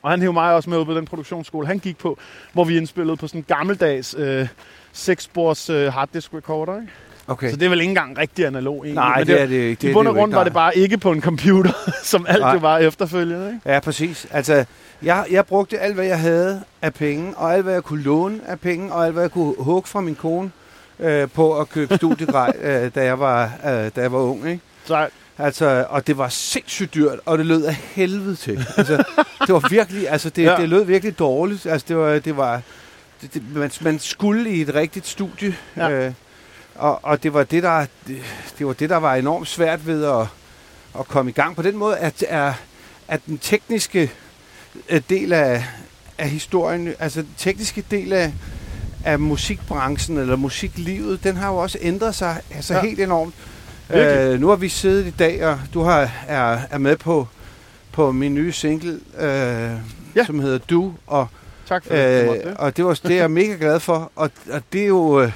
[0.01, 2.17] Og han hævde mig også med ud på den produktionsskole, han gik på,
[2.53, 4.47] hvor vi indspillede på sådan en gammeldags øh,
[4.93, 6.75] seksspors øh, harddisk recorder.
[6.75, 6.91] Ikke?
[7.27, 7.49] Okay.
[7.49, 8.93] Så det er vel ikke engang rigtig analog egentlig.
[8.93, 9.81] Nej, men det er det ikke.
[9.81, 11.71] Det I bund det og grund var det bare ikke på en computer,
[12.03, 12.53] som alt Nej.
[12.53, 13.47] jo var efterfølgende.
[13.47, 13.73] Ikke?
[13.73, 14.27] Ja, præcis.
[14.31, 14.65] Altså,
[15.01, 18.39] jeg, jeg brugte alt, hvad jeg havde af penge, og alt, hvad jeg kunne låne
[18.47, 20.51] af penge, og alt, hvad jeg kunne hugge fra min kone
[20.99, 24.47] øh, på at købe studiegrej, øh, da, jeg var, øh, da jeg var ung.
[24.49, 24.61] Ikke?
[24.85, 25.07] Så
[25.39, 28.65] Altså, og det var sindssygt dyrt, og det lød af helvede til.
[28.77, 29.03] Altså,
[29.47, 30.55] det var virkelig, altså, det, ja.
[30.57, 31.65] Det lød virkelig dårligt.
[31.65, 32.61] Altså, det var, det var
[33.21, 35.89] det, det, man, man skulle i et rigtigt studie, Ja.
[35.91, 36.13] øh,
[36.75, 38.21] og, og det var det, der, det,
[38.57, 40.25] det var det, der var enormt svært ved at,
[40.99, 41.55] at komme i gang.
[41.55, 42.53] På den måde, at, at,
[43.07, 44.11] at den tekniske
[44.89, 45.65] øh, del af,
[46.17, 48.33] af historien, altså den tekniske del af,
[49.05, 52.73] af musikbranchen eller musiklivet, den har jo også ændret sig altså.
[52.73, 52.81] Ja.
[52.81, 53.33] helt enormt.
[53.89, 54.33] Virkelig.
[54.33, 57.27] Øh, nu har vi siddet i dag, og du har, er, er med på,
[57.91, 59.71] på min nye single, øh,
[60.15, 60.25] ja.
[60.25, 61.27] Som hedder Du, og,
[61.67, 62.29] tak for det.
[62.29, 62.57] øh, det.
[62.57, 64.11] og det, var, det er jeg mega glad for.
[64.15, 65.31] Og, og det er jo, øh,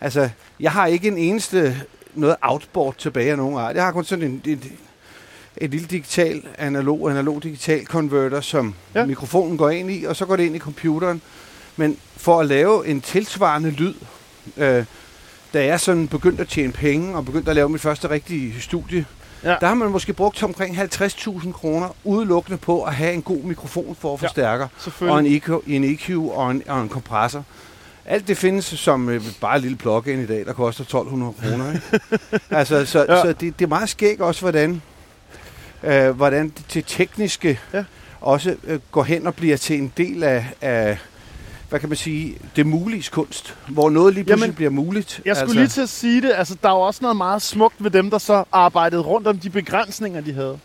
[0.00, 0.28] altså,
[0.60, 1.76] jeg har ikke en eneste
[2.14, 3.76] noget outboard tilbage af nogen art.
[3.76, 4.62] Jeg har kun sådan en, en,
[5.56, 8.74] et lille digital, analog, analog digital converter, som.
[8.94, 9.06] Ja.
[9.06, 11.22] mikrofonen går ind i, og så går det ind i computeren.
[11.76, 13.94] Men for at lave en tilsvarende lyd,
[14.56, 14.84] øh,
[15.54, 19.04] da jeg sådan begyndte at tjene penge, og begyndte at lave mit første rigtige studie,
[19.44, 19.50] ja.
[19.50, 19.56] Ja.
[19.60, 23.96] der har man måske brugt omkring 50.000 kroner udelukkende på at have en god mikrofon
[24.00, 25.30] for at Ja, forstærker, og Selvfølgelig.
[25.30, 27.44] en EQ, en EQ og, en, og en kompressor.
[28.04, 31.72] Alt det findes som øh, bare et lille plug-in i dag, der koster 1200 kroner.
[31.72, 32.00] Ikke?
[32.58, 33.14] altså, så, ja.
[33.14, 33.22] Ja.
[33.22, 34.82] så det, det er meget skægt også, hvordan,
[35.82, 37.84] øh, hvordan det, det tekniske Ja.
[38.20, 40.98] også øh, går hen og bliver til en del af, af
[41.70, 45.20] hvad kan man sige, det muliges kunst, hvor noget lige pludselig Jamen, bliver muligt.
[45.24, 45.58] Jeg skulle altså.
[45.58, 46.32] lige til at sige det.
[46.36, 49.38] Altså, der er jo også noget meget smukt ved dem, der så arbejdede rundt om
[49.38, 50.58] de begrænsninger, de havde.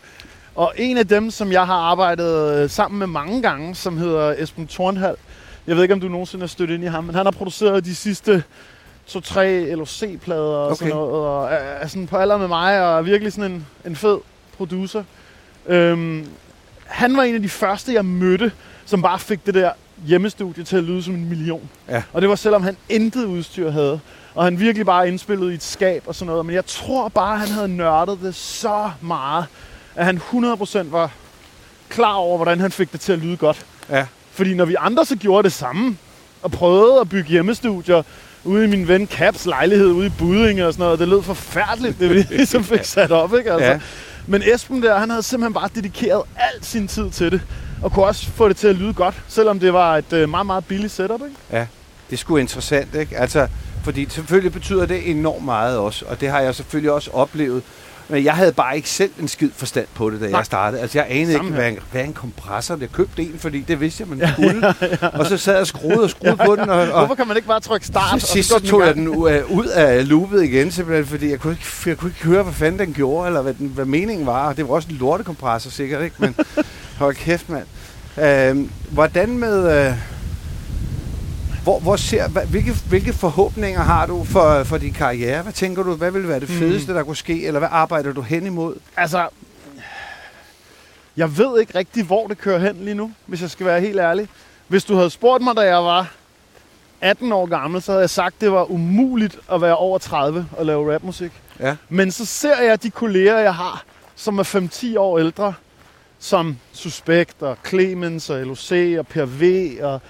[0.54, 4.34] Og en af dem, som jeg har arbejdet øh, sammen med mange gange, som hedder
[4.38, 5.14] Esben Thornhal.
[5.66, 7.84] Jeg ved ikke, om du nogensinde har stødt ind i ham, men han har produceret
[7.84, 8.42] de sidste
[9.06, 10.76] to-tre LOC-plader og Okay.
[10.76, 11.12] sådan noget.
[11.12, 14.18] Og er, er sådan på alder med mig, og er virkelig sådan en, en fed
[14.56, 15.02] producer.
[15.66, 16.26] Øhm,
[16.86, 18.52] han var en af de første, jeg mødte,
[18.86, 19.70] som bare fik det der
[20.06, 21.68] hjemmestudie til at lyde som en million.
[21.88, 22.02] Ja.
[22.12, 24.00] Og det var selvom han intet udstyr havde.
[24.34, 26.46] Og han virkelig bare indspillede i et skab og sådan noget.
[26.46, 29.44] Men jeg tror bare, han havde nørdet det så meget,
[29.94, 31.10] at han 100% var
[31.88, 33.66] klar over, hvordan han fik det til at lyde godt.
[33.90, 34.06] Ja.
[34.30, 35.96] Fordi når vi andre så gjorde det samme,
[36.42, 38.02] og prøvede at bygge hjemmestudier
[38.44, 42.00] ude i min ven Caps lejlighed ude i Budinge og sådan noget, det lød forfærdeligt,
[42.00, 43.52] det vi ligesom fik sat op, ikke?
[43.52, 43.70] Altså.
[43.70, 43.80] Ja.
[44.26, 47.40] Men Esben der, han havde simpelthen bare dedikeret al sin tid til det,
[47.82, 50.46] og kunne også få det til at lyde godt, selvom det var et øh, meget,
[50.46, 51.36] meget billigt setup, ikke?
[51.52, 51.66] Ja,
[52.10, 53.18] Det skulle interessant, ikke?
[53.18, 53.48] Altså,
[53.84, 57.62] fordi selvfølgelig betyder det enormt meget også, og det har jeg selvfølgelig også oplevet.
[58.08, 60.38] Men jeg havde bare ikke selv en skid forstand på det, da Nej.
[60.38, 60.82] jeg startede.
[60.82, 62.76] Altså, jeg anede Samme ikke, hvad en, hvad en kompressor.
[62.80, 64.74] Jeg købte en, fordi det vidste jeg, man skulle.
[65.12, 67.36] Og så sad jeg og skruede og skruede på den, og, og Hvorfor kan man
[67.36, 68.20] ikke bare trykke start?
[68.20, 71.52] så sidst så tog jeg den øh, ud af loopet igen, simpelthen, fordi jeg kunne,
[71.52, 74.48] ikke, jeg kunne ikke høre, hvad fanden den gjorde, eller hvad, den, hvad meningen var.
[74.48, 76.16] Og det var også en lortekompressor, sikkert, ikke?
[76.18, 76.34] Men
[76.98, 77.66] hold kæft, mand.
[78.18, 79.86] Øhm, hvordan med...
[79.86, 79.94] Øh,
[81.66, 85.42] hvor, hvor ser, hvilke, hvilke forhåbninger har du for, for din karriere?
[85.42, 87.46] Hvad tænker du, hvad ville være det fedeste, der kunne ske?
[87.46, 88.76] Eller hvad arbejder du hen imod?
[88.96, 89.28] Altså,
[91.16, 93.98] jeg ved ikke rigtig, hvor det kører hen lige nu, hvis jeg skal være helt
[93.98, 94.28] ærlig.
[94.68, 96.12] Hvis du havde spurgt mig, da jeg var
[97.00, 100.66] 18 år gammel, så havde jeg sagt, det var umuligt at være over 30 og
[100.66, 101.32] lave rapmusik.
[101.60, 101.76] Ja.
[101.88, 103.84] Men så ser jeg de kolleger, jeg har,
[104.16, 105.54] som er 5-10 år ældre,
[106.18, 110.00] som Suspekt og Clemens og LOC og Per V og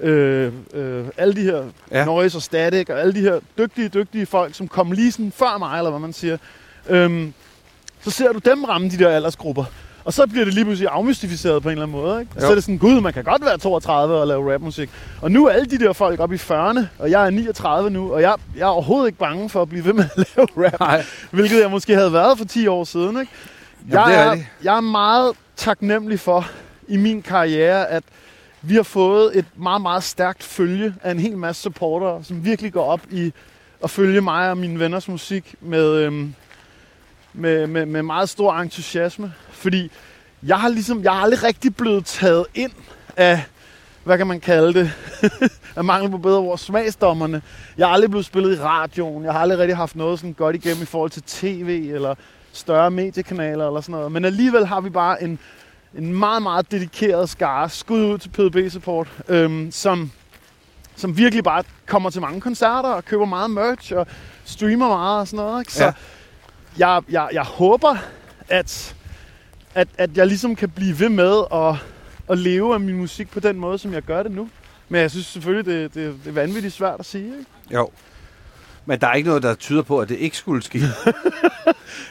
[0.00, 2.04] øh, øh, alle de her Ja.
[2.04, 5.58] Noise og Static og alle de her dygtige, dygtige folk, som kom lige sådan før
[5.58, 6.36] mig, eller hvad man siger.
[6.88, 7.32] Øhm,
[8.02, 9.64] så ser du dem ramme de der aldersgrupper.
[10.04, 12.20] Og så bliver det lige pludselig afmystificeret på en eller anden måde.
[12.20, 12.32] Ikke?
[12.34, 12.50] Og så Jo.
[12.50, 14.90] er det sådan, gud, man kan godt være 32 og lave rapmusik.
[15.22, 18.12] Og nu er alle de der folk oppe i 40'erne, og jeg er 39 nu,
[18.14, 20.80] og jeg, jeg er overhovedet ikke bange for at blive ved med at lave rap.
[20.80, 21.04] Nej.
[21.30, 23.20] Hvilket jeg måske havde været for 10 år siden.
[23.20, 23.32] Ikke?
[23.90, 24.48] Jamen, det jeg, er er, rigtigt.
[24.64, 26.48] jeg er meget taknemmelig for
[26.88, 28.02] i min karriere, at
[28.62, 32.72] vi har fået et meget, meget stærkt følge af en hel masse supportere, som virkelig
[32.72, 33.32] går op i
[33.84, 36.34] at følge mig og mine venners musik med, øhm,
[37.32, 39.32] med, med, med meget stor entusiasme.
[39.50, 39.90] Fordi
[40.42, 42.72] jeg har ligesom, jeg har aldrig rigtig blevet taget ind
[43.16, 43.44] af,
[44.04, 44.92] hvad kan man kalde det,
[45.76, 47.42] af mangel på bedre ord, smagsdommerne.
[47.78, 49.24] Jeg har aldrig blevet spillet i radioen.
[49.24, 52.14] Jeg har aldrig rigtig haft noget sådan godt igennem i forhold til tv eller
[52.52, 54.12] større mediekanaler eller sådan noget.
[54.12, 55.38] Men alligevel har vi bare en,
[55.98, 60.10] en meget, meget dedikeret skare, skud ud til PDB Support, øhm, som,
[60.96, 64.06] som virkelig bare kommer til mange koncerter og køber meget merch og
[64.44, 65.60] streamer meget og sådan noget.
[65.60, 65.72] Ikke?
[65.72, 65.92] Så Ja.
[66.78, 67.96] jeg, jeg, jeg håber,
[68.48, 68.96] at,
[69.74, 71.74] at, at jeg ligesom kan blive ved med at,
[72.28, 74.48] at leve af min musik på den måde, som jeg gør det nu.
[74.88, 77.24] Men jeg synes selvfølgelig, det, det, det er vanvittigt svært at sige.
[77.26, 77.44] Ikke?
[77.74, 77.90] Jo.
[78.86, 80.80] Men der er ikke noget, der tyder på, at det ikke skulle ske.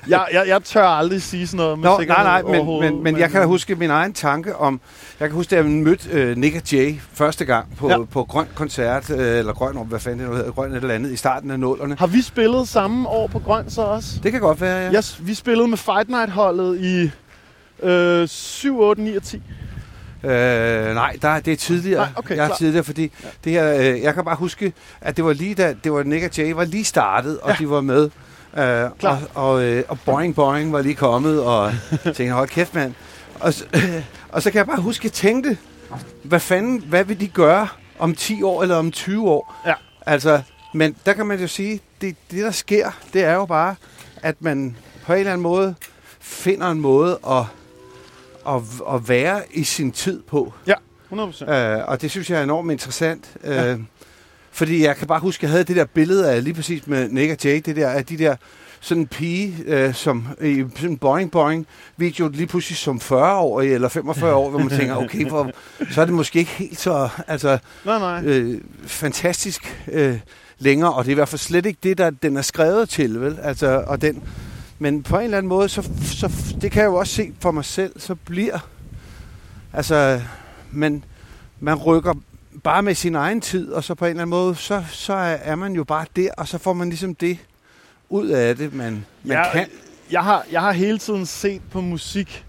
[0.07, 3.03] Jeg, jeg, jeg tør aldrig sige sådan noget med Nå, nej, nej, men, overhovedet, men,
[3.03, 4.81] men jeg kan huske min egen tanke om...
[5.19, 7.97] Jeg kan huske, da jeg mødte øh, Nick og Jay første gang på, ja.
[7.97, 8.05] Ja.
[8.05, 11.11] på Grøn Koncert, øh, eller Grøn, hvad fanden det nu hedder, Grøn et eller andet,
[11.11, 11.95] i starten af nullerne.
[11.99, 14.19] Har vi spillet samme år på Grøn så også?
[14.23, 14.97] Det kan godt være, ja.
[14.97, 17.11] Yes, vi spillede med Fight Night-holdet i
[17.87, 19.41] øh, 7, 8, 9 og 10.
[20.23, 21.99] Øh, nej, der, det er tidligere.
[21.99, 22.57] Nej, okay, jeg er klar.
[22.57, 23.27] tidligere, fordi ja.
[23.43, 26.23] det her, øh, jeg kan bare huske, at det var lige da, det var Nick
[26.25, 27.55] og Jay var lige startet, og Ja.
[27.59, 28.09] de var med.
[28.57, 32.93] Øh, og, og, øh, og Boing Boing var lige kommet, og tænkte, hold kæft, mand.
[33.39, 33.65] Og, så-
[34.33, 35.57] og så kan jeg bare huske, at jeg tænkte,
[36.23, 37.67] hvad fanden, hvad vil de gøre
[37.99, 39.55] om 10 år eller om 20 år?
[39.65, 39.73] Ja.
[40.05, 40.41] Altså,
[40.73, 43.75] men der kan man jo sige, det, det der sker, det er jo bare,
[44.23, 45.75] at man på en eller anden måde
[46.19, 47.43] finder en måde at,
[48.47, 48.61] at,
[48.93, 50.53] at være i sin tid på.
[51.11, 51.51] 100%.
[51.51, 53.37] Øh, og det synes jeg er enormt interessant.
[53.43, 53.71] Ja.
[53.71, 53.79] Øh,
[54.51, 57.09] fordi jeg kan bare huske, at jeg havde det der billede af lige præcis med
[57.09, 58.35] Nick og Jay, det der, af de der
[58.81, 61.67] sådan en pige, øh, som i sådan en boing boing
[61.97, 65.51] video lige pludselig som 40-årig eller 45 år, hvor man tænker, okay, hvor,
[65.91, 68.23] så er det måske ikke helt så altså, Nej, nej.
[68.25, 70.19] øh, fantastisk øh,
[70.59, 73.21] længere, og det er i hvert fald slet ikke det, der den er skrevet til,
[73.21, 73.39] vel?
[73.41, 74.23] Altså, og den,
[74.79, 77.51] men på en eller anden måde, så, så det kan jeg jo også se for
[77.51, 78.59] mig selv, så bliver,
[79.73, 80.21] altså,
[80.71, 81.03] man,
[81.59, 82.13] man rykker
[82.63, 85.37] bare med sin egen tid, og så på en eller anden måde, så, så er,
[85.41, 87.37] er man jo bare der, og så får man ligesom det
[88.09, 89.67] ud af det, man, man jeg, kan.
[90.11, 92.45] Jeg har, jeg har hele tiden set på musik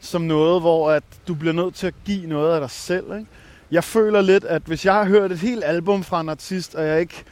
[0.00, 3.04] som noget, hvor at du bliver nødt til at give noget af dig selv.
[3.12, 3.26] Ikke?
[3.70, 6.86] Jeg føler lidt, at hvis jeg har hørt et helt album fra en artist, og
[6.86, 7.24] jeg ikke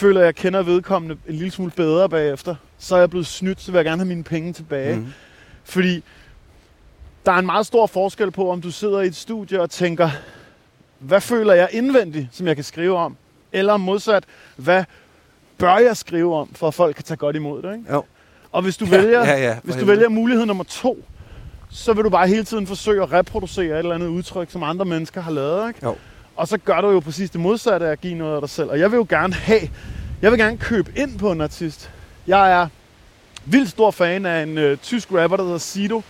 [0.00, 3.60] føler, at jeg kender vedkommende en lille smule bedre bagefter, så er jeg blevet snydt,
[3.60, 4.96] så vil jeg gerne have mine penge tilbage.
[4.96, 5.06] Mm.
[5.64, 6.04] Fordi
[7.26, 10.10] der er en meget stor forskel på, om du sidder i et studie og tænker,
[10.98, 13.16] hvad føler jeg indvendigt, som jeg kan skrive om?
[13.52, 14.24] Eller modsat,
[14.56, 14.84] hvad
[15.58, 17.76] bør jeg skrive om, for at folk kan tage godt imod det?
[17.76, 17.92] Ikke?
[17.92, 18.04] Jo.
[18.52, 21.04] Og hvis du vælger, ja, ja, hvis du vælger mulighed nummer to,
[21.70, 24.84] så vil du bare hele tiden forsøge at reproducere et eller andet udtryk, som andre
[24.84, 25.68] mennesker har lavet.
[25.68, 25.86] Ikke?
[25.86, 25.96] Jo.
[26.40, 28.70] Og så gør du jo præcis det modsatte af at give noget af dig selv.
[28.70, 29.70] Og jeg vil jo gerne have,
[30.22, 31.90] jeg vil gerne købe ind på en artist.
[32.26, 32.68] Jeg er
[33.44, 36.02] vildt stor fan af en øh, tysk rapper, der hedder Sido,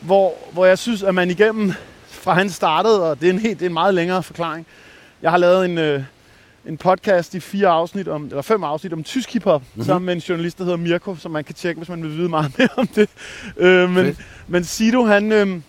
[0.00, 1.72] hvor, hvor jeg synes, at man igennem,
[2.08, 4.66] fra han startede, og det er en, helt, det er en meget længere forklaring.
[5.22, 6.02] Jeg har lavet en, øh,
[6.66, 9.84] en podcast i fire afsnit, om, eller fem afsnit om tysk hiphop, mm-hmm.
[9.84, 12.28] sammen med en journalist, der hedder Mirko, som man kan tjekke, hvis man vil vide
[12.28, 13.08] meget mere om det.
[13.56, 14.26] Øh, men, Fedt.
[14.48, 15.60] men Sido, han, øh,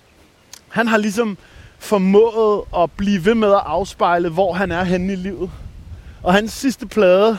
[0.70, 1.38] han har ligesom
[1.80, 5.52] formået at blive ved med at afspejle, hvor han er henne i livet.
[6.24, 7.38] Og hans sidste plade,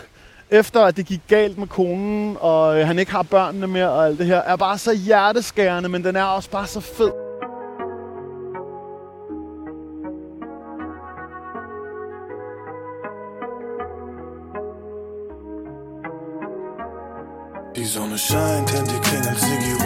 [0.50, 4.06] efter at det gik galt med konen, og øh, han ikke har børnene mere og
[4.06, 7.10] alt det her, er bare så hjerteskærende, men den er også bare så fed.
[17.76, 19.79] Die Sonne scheint, Handy klingelt, Siggi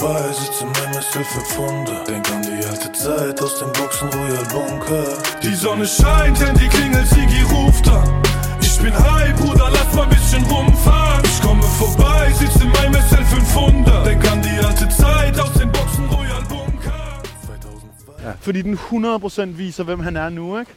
[0.00, 2.06] komme vorbei, sitze in meinem S500.
[2.06, 5.04] Denk an die alte Zeit aus dem Boxen Royal Bunker.
[5.42, 8.22] Die Sonne scheint, Handy klingelt, Sigi ruft an.
[8.60, 11.24] Ich bin high, Bruder, lass mal ein bisschen rumfahren.
[11.24, 14.04] Ich komme vorbei, sitze in meinem SL500.
[14.04, 17.22] Denk an die alte Zeit aus dem Boxen Royal Bunker.
[17.46, 18.12] 2002.
[18.40, 20.72] fordi den 100% viser, hvem han er nu, ikke?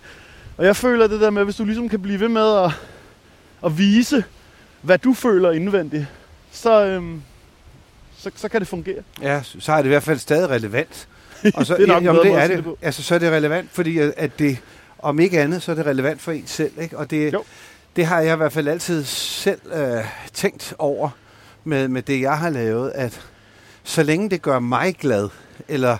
[0.57, 2.71] Og jeg føler det der med, hvis du ligesom kan blive ved med at,
[3.65, 4.23] at vise,
[4.81, 6.05] hvad du føler indvendigt,
[6.51, 7.21] så, øhm,
[8.23, 9.03] så, så kan det fungere.
[9.21, 11.07] Ja, så er det i hvert fald stadig relevant.
[11.55, 12.63] Og så, Det er nok en jamen, det er det.
[12.65, 12.75] det.
[12.81, 14.57] Altså, så er det relevant, fordi at- det,
[14.99, 16.71] om ikke andet, så er det relevant for en selv.
[16.81, 16.97] Ikke?
[16.97, 17.43] Og det, Jo.
[17.95, 20.03] det har jeg i hvert fald altid selv øh,
[20.33, 21.09] tænkt over
[21.63, 23.21] med, med det, jeg har lavet, at
[23.83, 25.29] så længe det gør mig glad,
[25.67, 25.97] eller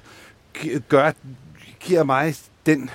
[0.90, 1.12] gør,
[1.80, 2.90] giver mig den,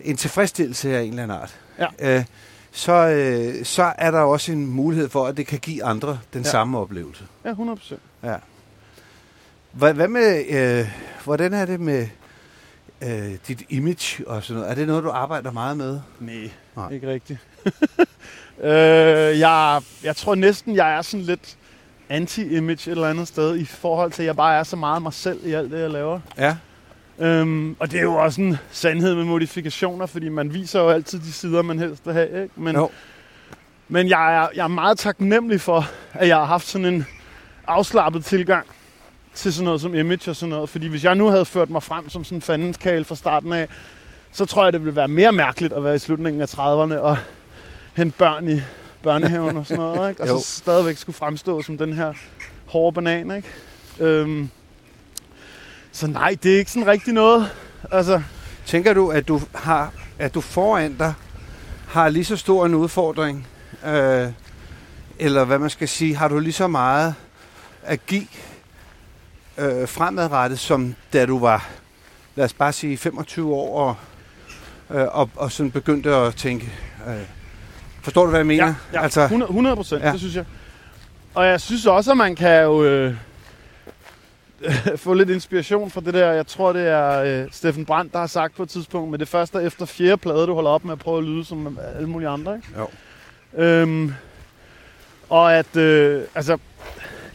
[0.00, 1.54] en tilfredsstillelse af en eller anden art,
[2.00, 2.16] Ja.
[2.18, 2.24] øh,
[2.76, 6.42] så, øh, så er der også en mulighed for, at det kan give andre den
[6.42, 6.48] Ja.
[6.50, 7.24] samme oplevelse.
[7.44, 7.94] Ja, 100%.
[8.22, 8.34] Ja.
[9.72, 10.86] Hvad, hvad med, øh,
[11.24, 12.06] hvordan er det med
[13.02, 14.70] øh, dit image og sådan noget?
[14.70, 16.00] Er det noget, du arbejder meget med?
[16.20, 16.90] Nej, Nej.
[16.90, 17.38] ikke rigtigt.
[18.60, 21.56] øh, jeg, jeg tror næsten, jeg er sådan lidt
[22.10, 25.12] anti-image et eller andet sted, i forhold til, at jeg bare er så meget mig
[25.12, 26.20] selv i alt det, jeg laver.
[26.38, 26.56] Ja.
[27.18, 31.18] Øhm, og det er jo også en sandhed med modifikationer, fordi man viser jo altid
[31.18, 32.42] de sider, man helst vil have.
[32.42, 32.60] Ikke?
[32.60, 32.90] Men, Jo.
[33.88, 37.06] men jeg, er, jeg er meget taknemmelig for, at jeg har haft sådan en
[37.66, 38.66] afslappet tilgang
[39.34, 40.68] til sådan noget som image og sådan noget.
[40.68, 43.68] Fordi hvis jeg nu havde ført mig frem som sådan en fandenskale fra starten af,
[44.32, 47.16] så tror jeg, det ville være mere mærkeligt at være i slutningen af 30'erne og
[47.96, 48.60] hente børn i
[49.02, 50.10] børnehaven og sådan noget.
[50.10, 50.22] Ikke?
[50.22, 50.38] Og Jo.
[50.38, 52.12] så stadigvæk skulle fremstå som den her
[52.66, 53.30] hårde banan.
[53.36, 53.48] Ikke?
[54.00, 54.50] Øhm,
[55.94, 57.50] så nej, det er ikke sådan rigtig noget.
[57.90, 58.22] Altså,
[58.66, 61.14] Tænker du, at du har, at du foran dig
[61.88, 63.46] har lige så stor en udfordring,
[63.86, 64.28] øh,
[65.18, 67.14] eller hvad man skal sige, har du lige så meget
[67.82, 68.26] at give
[69.58, 71.68] øh, fremadrettet, som da du var,
[72.34, 73.96] lad os bare sige, 25 år, og,
[74.98, 76.72] øh, og, og sådan begyndte at tænke,
[77.08, 77.14] øh,
[78.02, 78.66] forstår du, hvad jeg mener?
[78.66, 80.02] Ja, ja Altså, 100, 100 procent.
[80.02, 80.12] Ja.
[80.12, 80.44] det synes jeg.
[81.34, 83.16] Og jeg synes også, at man kan jo øh,
[84.96, 86.32] få lidt inspiration fra det der.
[86.32, 89.28] Jeg tror, det er øh, Steffen Brandt, der har sagt på et tidspunkt, med det
[89.28, 92.28] første efter fjerde plade, du holder op med at prøve at lyde som alle mulige
[92.28, 92.54] andre.
[92.56, 92.68] Ikke?
[92.78, 92.88] Jo.
[93.62, 94.12] Øhm,
[95.28, 96.58] og at, øh, altså,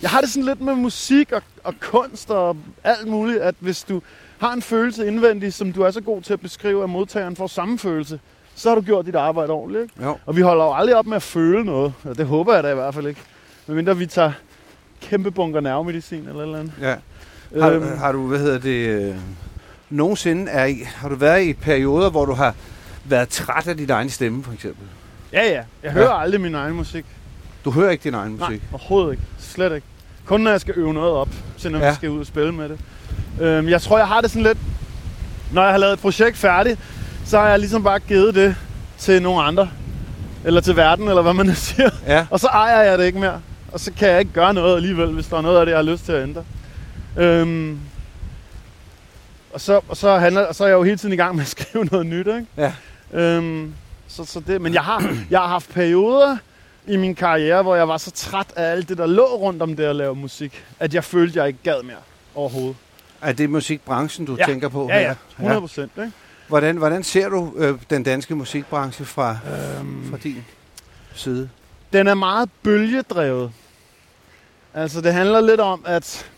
[0.01, 3.83] jeg har det sådan lidt med musik og, og kunst og alt muligt, at hvis
[3.83, 4.01] du
[4.39, 7.47] har en følelse indvendigt, som du er så god til at beskrive, at modtageren får
[7.47, 8.19] samme følelse,
[8.55, 9.83] så har du gjort dit arbejde ordentligt.
[9.83, 10.03] Ikke?
[10.03, 10.17] jo.
[10.25, 11.93] Og vi holder jo aldrig op med at føle noget.
[12.03, 13.21] Og det håber jeg da i hvert fald ikke.
[13.67, 14.31] Medmindre vi tager
[15.01, 16.73] kæmpe bunker nervemedicin eller eller andet.
[16.81, 16.95] Ja.
[17.61, 19.15] Har, Øhm, har du, hvad hedder det, øh,
[19.89, 22.55] nogensinde, er, i- har du været i perioder, hvor du har
[23.05, 24.87] været træt af din egen stemme, for eksempel?
[25.33, 25.61] ja, ja.
[25.83, 27.05] Jeg hører aldrig min egen musik.
[27.65, 28.49] Du hører ikke din egen musik?
[28.49, 29.23] Nej, overhovedet ikke.
[29.39, 29.87] Slet ikke.
[30.25, 31.85] Kun når jeg skal øve noget op, så når ja.
[31.85, 31.91] Ja.
[31.91, 32.79] vi skal ud og spille med det.
[33.41, 34.57] Øhm, jeg tror, jeg har det sådan lidt...
[35.53, 36.79] Når jeg har lavet et projekt færdigt,
[37.25, 38.55] så har jeg ligesom bare givet det
[38.97, 39.69] til nogle andre.
[40.45, 41.89] Eller til verden, eller hvad man nu siger.
[42.07, 42.25] Ja.
[42.29, 43.41] Og så ejer jeg det ikke mere.
[43.71, 45.77] Og så kan jeg ikke gøre noget alligevel, hvis der er noget af det, jeg
[45.79, 46.43] har lyst til at ændre.
[47.17, 47.79] Øhm,
[49.53, 51.41] og, så, og, så handler, og så er jeg jo hele tiden i gang med
[51.43, 52.45] at skrive noget nyt, ikke?
[52.57, 52.73] Ja.
[53.13, 53.73] Øhm,
[54.07, 56.37] så, så det, men jeg har, jeg har haft perioder
[56.87, 59.75] i min karriere, hvor jeg var så træt af alt det, der lå rundt om
[59.75, 61.95] det at lave musik, at jeg følte, at jeg ikke gad mere
[62.35, 62.75] overhovedet.
[63.21, 64.45] Er det musikbranchen, du Ja.
[64.45, 64.87] tænker på?
[64.89, 65.15] Ja, ja, her?
[65.35, 65.91] 100 procent.
[65.97, 66.11] Ikke?
[66.47, 69.37] Hvordan, hvordan ser du øh, den danske musikbranche fra,
[69.79, 70.45] Øhm, fra din
[71.13, 71.49] side?
[71.93, 73.51] Den er meget bølgedrevet.
[74.73, 76.31] Altså, det handler lidt om, at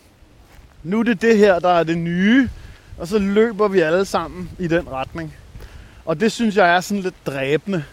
[0.83, 2.49] nu er det det her, der er det nye,
[2.97, 5.35] og så løber vi alle sammen i den retning.
[6.05, 7.83] Og det synes jeg er sådan lidt dræbende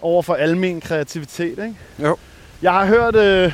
[0.00, 1.74] over for almen kreativitet, ikke?
[1.98, 2.16] Jo.
[2.62, 3.52] Jeg har hørt øh,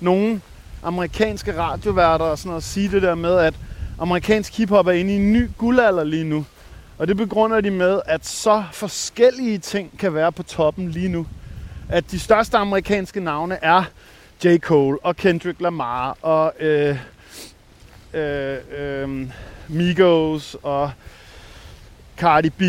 [0.00, 0.40] nogle
[0.82, 3.54] amerikanske radioværter og sådan noget sige det der med, at
[3.98, 6.46] amerikansk hiphop er inde i en ny guldalder lige nu.
[6.98, 11.26] Og det begrunder de med, at så forskellige ting kan være på toppen lige nu.
[11.88, 13.84] At de største amerikanske navne er
[14.44, 14.58] J.
[14.58, 16.98] Cole og Kendrick Lamar og øh,
[18.14, 19.30] øh, øh,
[19.68, 20.90] Migos og
[22.18, 22.62] Cardi B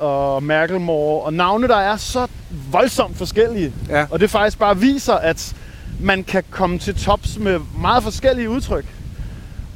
[0.00, 2.26] og Macklemore og navne, der er så
[2.70, 3.72] voldsomt forskellige.
[3.88, 4.06] Ja.
[4.10, 5.56] Og det faktisk bare viser, at
[6.00, 8.86] man kan komme til tops med meget forskellige udtryk.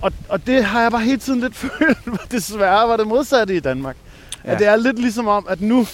[0.01, 3.61] Og, og det har jeg bare hele tiden lidt følt, desværre var det modsatte i
[3.61, 3.97] Danmark.
[4.45, 4.53] Ja.
[4.53, 5.87] At det er lidt ligesom om, at nu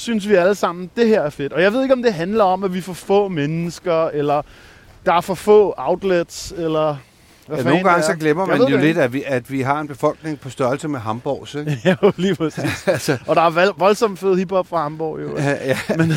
[0.00, 1.52] synes vi alle sammen, det her er fedt.
[1.52, 4.42] Og jeg ved ikke, om det handler om, at vi for få mennesker, eller
[5.06, 6.96] der er for få outlets, eller
[7.46, 9.60] hvad Ja, fanden nogle gange så glemmer man jo det lidt, at vi, at vi
[9.60, 11.54] har en befolkning på størrelse med Hamburgs.
[11.54, 11.70] Ikke?
[11.86, 11.96] ikke.
[12.02, 12.88] Ja, lige præcis.
[12.88, 15.36] altså, Og der er voldsomt fed hiphop fra Hamburg, jo.
[15.38, 15.78] ja, ja.
[15.96, 16.12] Men,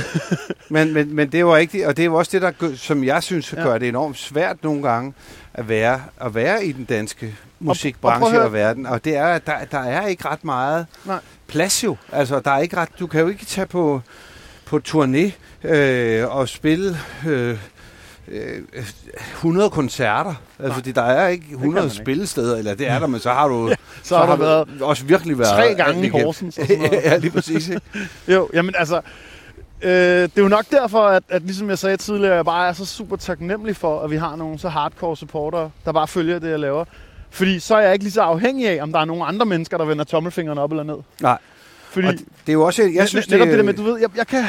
[0.70, 2.76] men, men, men det er jo rigtigt, og det er jo også det, der, gør-
[2.76, 3.64] som jeg synes Ja.
[3.64, 5.14] gør det enormt svært nogle gange
[5.54, 7.26] at være, at være i den danske
[7.60, 8.86] og musikbranche at høre- og verden.
[8.86, 11.20] Og det er, at der, der er ikke ret meget Nej.
[11.48, 11.96] Plads jo.
[12.12, 14.02] Altså, der er ikke ret, du kan jo ikke tage på,
[14.66, 15.32] på turné
[15.68, 17.58] øh, og spille øh,
[18.28, 18.62] øh,
[19.34, 20.34] 100 koncerter.
[20.60, 21.96] Altså, fordi der er ikke 100 man ikke.
[21.96, 23.74] spillesteder, eller det er der, men så har du,
[24.04, 26.10] Så har du været også virkelig været tre gange i.
[26.10, 27.04] Horsens og sådan noget.
[27.06, 27.68] ja, lige præcis.
[27.70, 27.82] Ikke?
[28.28, 29.02] Jo, jamen altså,
[29.82, 32.74] øh, det er jo nok derfor, at, at ligesom jeg sagde tidligere, jeg bare er
[32.74, 36.50] så super taknemmelig for, at vi har nogle så hardcore supportere, der bare følger det,
[36.50, 36.86] jeg laver.
[37.34, 39.78] Fordi så er jeg ikke lige så afhængig af, om der er nogle andre mennesker,
[39.78, 40.98] der vender tommelfingeren op eller ned.
[41.22, 41.38] Nej.
[41.90, 44.00] Fordi, Og det, det er jo også, jeg synes, netop det der med, du ved,
[44.00, 44.44] jeg, jeg kan...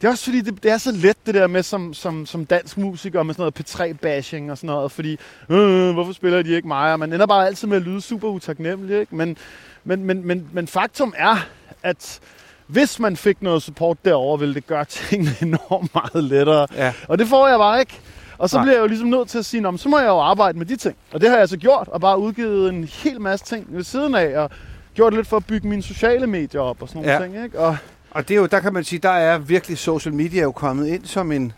[0.00, 2.46] Det er også fordi, det, det er så let det der med som, som, som
[2.46, 5.18] dansk musiker med sådan noget P3-bashing og sådan noget, fordi
[5.50, 6.92] øh, hvorfor spiller de ikke mig?
[6.92, 9.16] Og man ender bare altid med at lyde super utaknemmelig, ikke?
[9.16, 9.36] Men,
[9.84, 11.36] men, men, men, men faktum er,
[11.82, 12.20] at
[12.66, 16.66] hvis man fik noget support derover, ville det gøre tingene enormt meget lettere.
[16.74, 16.92] Ja.
[17.08, 18.00] Og det får jeg bare ikke.
[18.40, 18.64] Og så Nej.
[18.64, 20.58] bliver jeg jo ligesom nødt til at sige, "Nå, men så må jeg jo arbejde
[20.58, 20.96] med de ting.
[21.12, 24.14] Og det har jeg så gjort, og bare udgivet en hel masse ting ved siden
[24.14, 24.50] af, og
[24.94, 27.22] gjort lidt for at bygge mine sociale medier op og sådan nogle Ja.
[27.22, 27.44] ting.
[27.44, 27.58] Ikke?
[27.58, 27.76] Og
[28.10, 30.86] Og det er jo, der kan man sige, der er virkelig social media jo kommet
[30.88, 31.52] ind som en,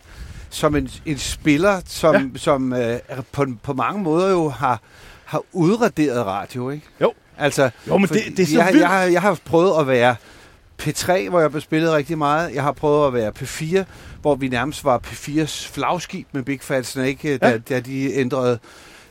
[0.51, 2.23] som en, en spiller, som, Ja.
[2.39, 2.99] som øh,
[3.33, 4.81] på, på mange måder jo har,
[5.25, 6.87] har udraderet radio, ikke?
[7.01, 7.13] Jo.
[7.39, 8.81] Altså, Jo, men det- det er så jeg, vildt.
[8.81, 10.17] jeg, har, jeg har prøvet at være
[10.83, 12.55] P3, hvor jeg blev spillet rigtig meget.
[12.55, 13.85] Jeg har prøvet at være P4,
[14.23, 17.37] hvor vi nærmest var P4's flagskib med Big Fat Snake, ja.
[17.37, 17.59] da, Ja.
[17.59, 18.59] da de ændrede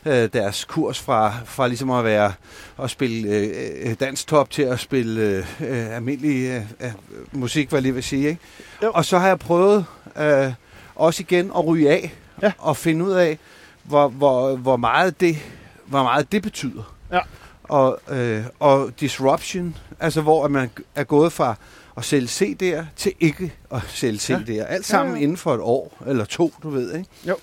[0.06, 2.32] øh, deres kurs fra, fra ligesom at være
[2.82, 3.50] at spille øh,
[3.82, 6.92] øh, danstop til at spille øh, øh, almindelig øh, øh,
[7.32, 8.28] musik, hvad jeg lige vil sige.
[8.28, 8.40] Ikke?
[8.82, 8.90] Jo.
[8.94, 9.84] Og så har jeg prøvet
[10.18, 10.52] øh,
[10.94, 12.52] også igen at ryge af Ja.
[12.58, 13.38] og finde ud af,
[13.82, 15.36] hvor, hvor, hvor, meget, det,
[15.86, 16.94] hvor meget det betyder.
[17.12, 17.20] Ja.
[17.62, 21.54] Og, øh, og disruption, altså hvor man er gået fra
[21.96, 24.38] at sælge CD'er til ikke at sælge Ja.
[24.38, 24.66] CD'er.
[24.66, 25.22] Alt sammen Ja, ja.
[25.22, 27.08] inden for et år eller to, du ved, ikke?
[27.28, 27.36] Jo.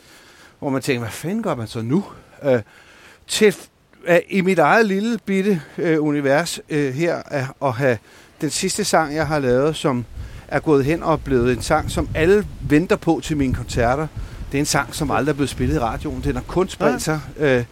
[0.59, 2.03] Hvor man tænker, hvad fanden gør man så nu?
[2.43, 2.61] Øh,
[3.27, 3.55] til
[4.05, 7.97] øh, i mit eget lille bitte øh, univers øh, her er at have
[8.41, 10.05] den sidste sang, jeg har lavet, som
[10.47, 14.07] er gået hen og blevet en sang, som alle venter på til mine koncerter.
[14.51, 16.21] Det er en sang, som aldrig er blevet spillet i radioen.
[16.23, 17.63] Den har kun spredt sig øh,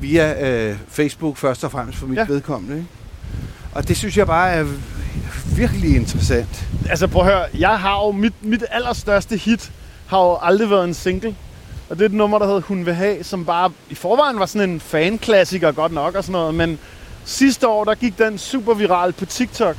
[0.00, 2.26] via øh, Facebook først og fremmest for mit ja.
[2.28, 2.76] vedkommende.
[2.76, 2.88] Ikke?
[3.76, 4.64] Og det synes jeg bare er
[5.56, 6.68] virkelig interessant.
[6.90, 9.72] altså prøv at høre, jeg har jo mit, mit allerstørste hit
[10.06, 11.34] har jo aldrig været en single.
[11.90, 14.46] Og det er et nummer, der hedder Hun vil have, som bare i forvejen var
[14.46, 16.54] sådan en fanklassiker godt nok og sådan noget.
[16.54, 16.78] Men
[17.24, 19.76] sidste år, der gik den super viral på TikTok.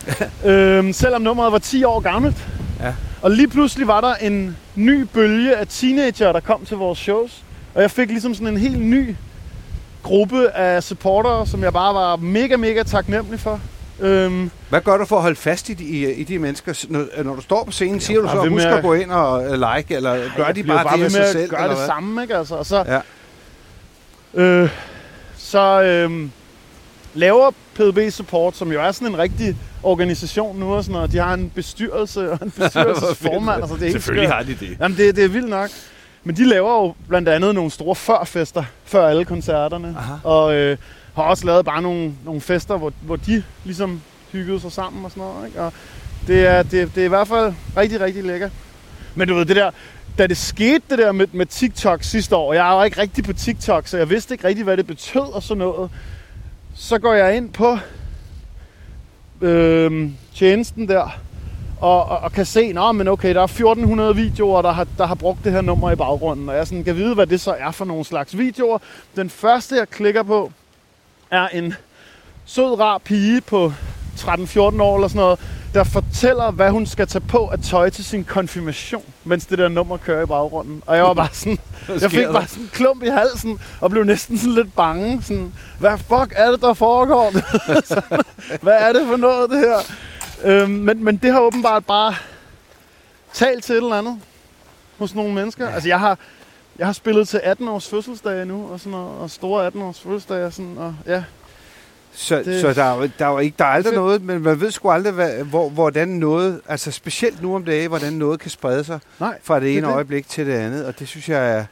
[0.44, 2.48] øhm, selvom nummeret var 10 år gammelt.
[2.80, 2.94] Ja.
[3.22, 7.42] Og lige pludselig var der en ny bølge af teenager, der kom til vores shows.
[7.74, 9.16] Og jeg fik ligesom sådan en helt ny
[10.06, 13.60] gruppe af supportere, som jeg bare var mega, mega taknemmelig for.
[14.00, 16.84] Øhm, Hvad gør du for at holde fast i de, i, i de mennesker?
[16.88, 19.44] Når, når du står på scenen, siger du bare så, husk at- gå ind og
[19.44, 21.42] øh, like, eller gør jeg de bliver bare, det af med sig selv?
[21.54, 21.86] eller det hvad?
[21.86, 22.36] samme, ikke?
[22.36, 23.00] Altså, og så, Ja.
[24.42, 24.70] øh,
[25.36, 26.28] så øh,
[27.14, 31.12] laver PDB Support, som jo er sådan en rigtig organisation nu og sådan noget.
[31.12, 33.62] De har en bestyrelse og en bestyrelsesformand.
[33.62, 34.36] altså, det er Selvfølgelig skørt.
[34.36, 34.76] har de det.
[34.80, 35.70] Jamen, det, det er vildt nok.
[36.26, 39.94] Men de laver jo blandt andet nogle store førfester, før alle koncerterne.
[39.98, 40.14] Aha.
[40.24, 40.78] Og øh,
[41.14, 44.00] har også lavet bare nogle, nogle fester, hvor, hvor de ligesom
[44.32, 45.46] hyggede sig sammen og sådan noget.
[45.46, 45.60] Ikke?
[45.60, 45.72] Og
[46.26, 48.50] det er, det, det er i hvert fald rigtig, rigtig lækkert.
[49.14, 49.70] Men du ved, det der,
[50.18, 53.32] da det skete det der med, med TikTok sidste år, jeg jo ikke rigtig på
[53.32, 55.90] TikTok, så jeg vidste ikke rigtig, hvad det betød og sådan noget.
[56.74, 57.78] Så går jeg ind på
[59.40, 61.18] øh, tjenesten der,
[61.80, 65.06] og, og, og kan se, Nå, men okay, der er 1400 videoer, der har, der
[65.06, 67.54] har brugt det her nummer i baggrunden, og jeg sådan kan vide, hvad det så
[67.58, 68.78] er for nogle slags videoer.
[69.16, 70.52] Den første, jeg klikker på,
[71.30, 71.74] er en
[72.44, 73.72] sød, rar pige på
[74.16, 75.40] 13-14 år eller sådan noget,
[75.74, 79.68] der fortæller, hvad hun skal tage på af tøj til sin konfirmation, mens det der
[79.68, 80.82] nummer kører i baggrunden.
[80.86, 81.58] Og jeg var bare sådan,
[82.02, 85.22] jeg fik bare sådan en klump i halsen, og blev næsten sådan lidt bange.
[85.22, 87.32] Sådan, hvad fuck er det, der foregår?
[88.64, 89.78] hvad er det for noget, det her?
[90.44, 92.14] Øhm, men, men det har åbenbart bare
[93.32, 94.20] talt til et eller andet
[94.98, 95.64] hos nogle mennesker.
[95.68, 95.72] Ja.
[95.74, 96.18] Altså, jeg har,
[96.78, 100.00] jeg har spillet til 18 års fødselsdage nu, og, sådan noget, og store 18 års
[100.00, 101.24] fødselsdage, og sådan, og ja.
[102.12, 104.00] Så, Det- så der, er, jo- der, er jo ikke, der er aldrig Fedt.
[104.02, 107.88] noget, men man ved sgu aldrig, hvad, hvor, hvordan noget, altså specielt nu om dagen,
[107.88, 109.92] hvordan noget kan sprede sig Nej, fra det ene det.
[109.94, 111.64] øjeblik til det andet, og det synes jeg er,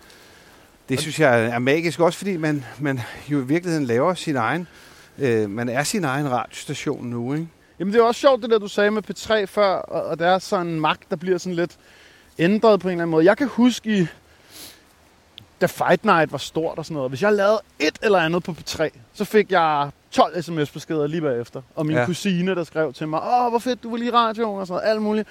[0.89, 4.67] det synes jeg er magisk, også fordi man, man jo i virkeligheden laver sin egen,
[5.19, 7.49] øh, man er sin egen radiostation nu, ikke?
[7.79, 10.27] Jamen det er også sjovt, det der du sagde med P3 før, og, og der
[10.29, 11.77] er sådan en magt, der bliver sådan lidt
[12.39, 13.25] ændret på en eller anden måde.
[13.25, 14.07] Jeg kan huske i,
[15.61, 18.53] da Fight Night var stort og sådan noget, hvis jeg lavede et eller andet på
[18.61, 21.63] P3, så fik jeg 12 sms-beskeder lige bagefter.
[21.77, 22.07] Og min Ja.
[22.07, 24.81] kusine, der skrev til mig, åh, hvor fedt, du var lige i radioen og sådan
[24.81, 25.29] noget, alt muligt.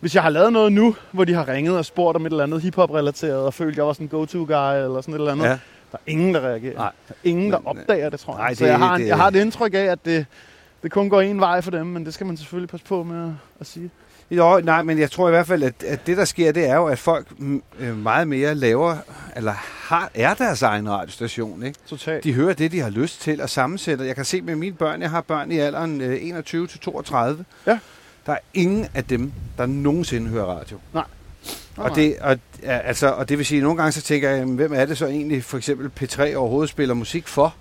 [0.00, 2.42] Hvis jeg har lavet noget nu, hvor de har ringet og spurgt om et eller
[2.44, 5.48] andet hiphop-relateret, og følt, jeg var sådan en go-to-guy eller sådan et eller andet, Ja.
[5.50, 5.58] der
[5.98, 6.74] er ingen, der reagerer.
[6.74, 6.92] Nej.
[7.08, 8.38] Der er ingen, der opdager det, tror jeg.
[8.42, 10.26] nej, så det- jeg har, det- jeg har et indtryk af, at det,
[10.82, 13.22] det kun går en vej for dem, men det skal man selvfølgelig passe på med
[13.24, 13.90] at, at sige.
[14.30, 16.76] Jo, nej, men jeg tror i hvert fald, at, at det, der sker, det er
[16.76, 18.96] jo, at folk mm, øh, meget mere laver,
[19.36, 19.52] eller
[19.88, 21.78] har, er deres egen radiostation, ikke?
[21.86, 22.24] Totalt.
[22.24, 24.04] De hører det, de har lyst til at sammensætte.
[24.04, 27.44] Jeg kan se med mine børn, jeg har børn i alderen øh, 21 til 32.
[27.66, 27.78] Ja.
[28.26, 30.78] Der er ingen af dem, der nogensinde hører radio.
[30.94, 31.04] Nej.
[31.76, 34.72] Og det, og, altså, og det vil sige, at nogle gange så tænker jeg, hvem
[34.74, 37.54] er det så egentlig, for eksempel P3 overhovedet spiller musik for?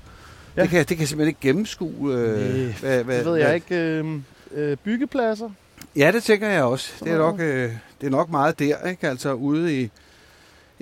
[0.57, 0.61] Ja.
[0.61, 2.13] Det, kan, det kan jeg simpelthen ikke gennemskue.
[2.13, 3.75] Øh, hvad, hvad, det ved hvad- jeg ikke.
[3.75, 4.05] Øh,
[4.53, 5.49] øh, byggepladser?
[5.95, 6.91] Ja, det tænker jeg også.
[6.99, 7.17] Det er Ja.
[7.17, 7.71] nok, øh,
[8.01, 9.09] det er nok meget der, ikke?
[9.09, 9.89] Altså ude i,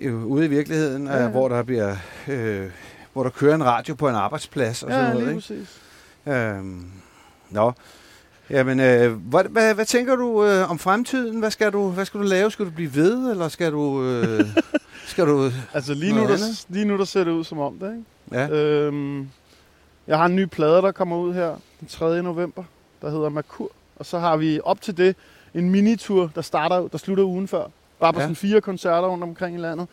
[0.07, 1.24] ude i virkeligheden, Ja, ja, ja.
[1.24, 1.30] ja.
[1.30, 1.95] hvor der bliver...
[2.28, 2.65] Øh,
[3.13, 5.80] hvor der kører en radio på en arbejdsplads og Ja, sådan lige noget, præcis.
[6.26, 6.38] ikke?
[6.39, 6.86] Øhm,
[7.49, 7.72] nå.
[8.49, 11.39] Jamen, øh, hvad, hvad, hvad tænker du øh, om fremtiden?
[11.39, 12.51] Hvad skal, du, hvad skal du lave?
[12.51, 14.03] Skal du blive ved, eller skal du...
[14.03, 14.45] Øh,
[15.11, 15.51] skal du...
[15.74, 16.38] Altså lige nu, der,
[16.70, 18.41] lige nu der ser det ud som om det, ikke?
[18.41, 19.30] Ja, Øhm,
[20.10, 22.24] jeg har en ny plade, der kommer ud her den 3.
[22.24, 22.64] november,
[23.01, 23.72] der hedder Merkur.
[23.95, 25.16] Og så har vi op til det
[25.53, 27.64] en minitur, der starter, der slutter ugen før.
[27.99, 28.24] Bare på Ja.
[28.26, 29.88] sådan fire koncerter rundt omkring i landet.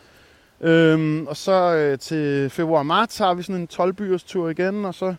[0.61, 5.15] Øhm, og så øh, til februar-marts har vi sådan en 12 tur igen, og så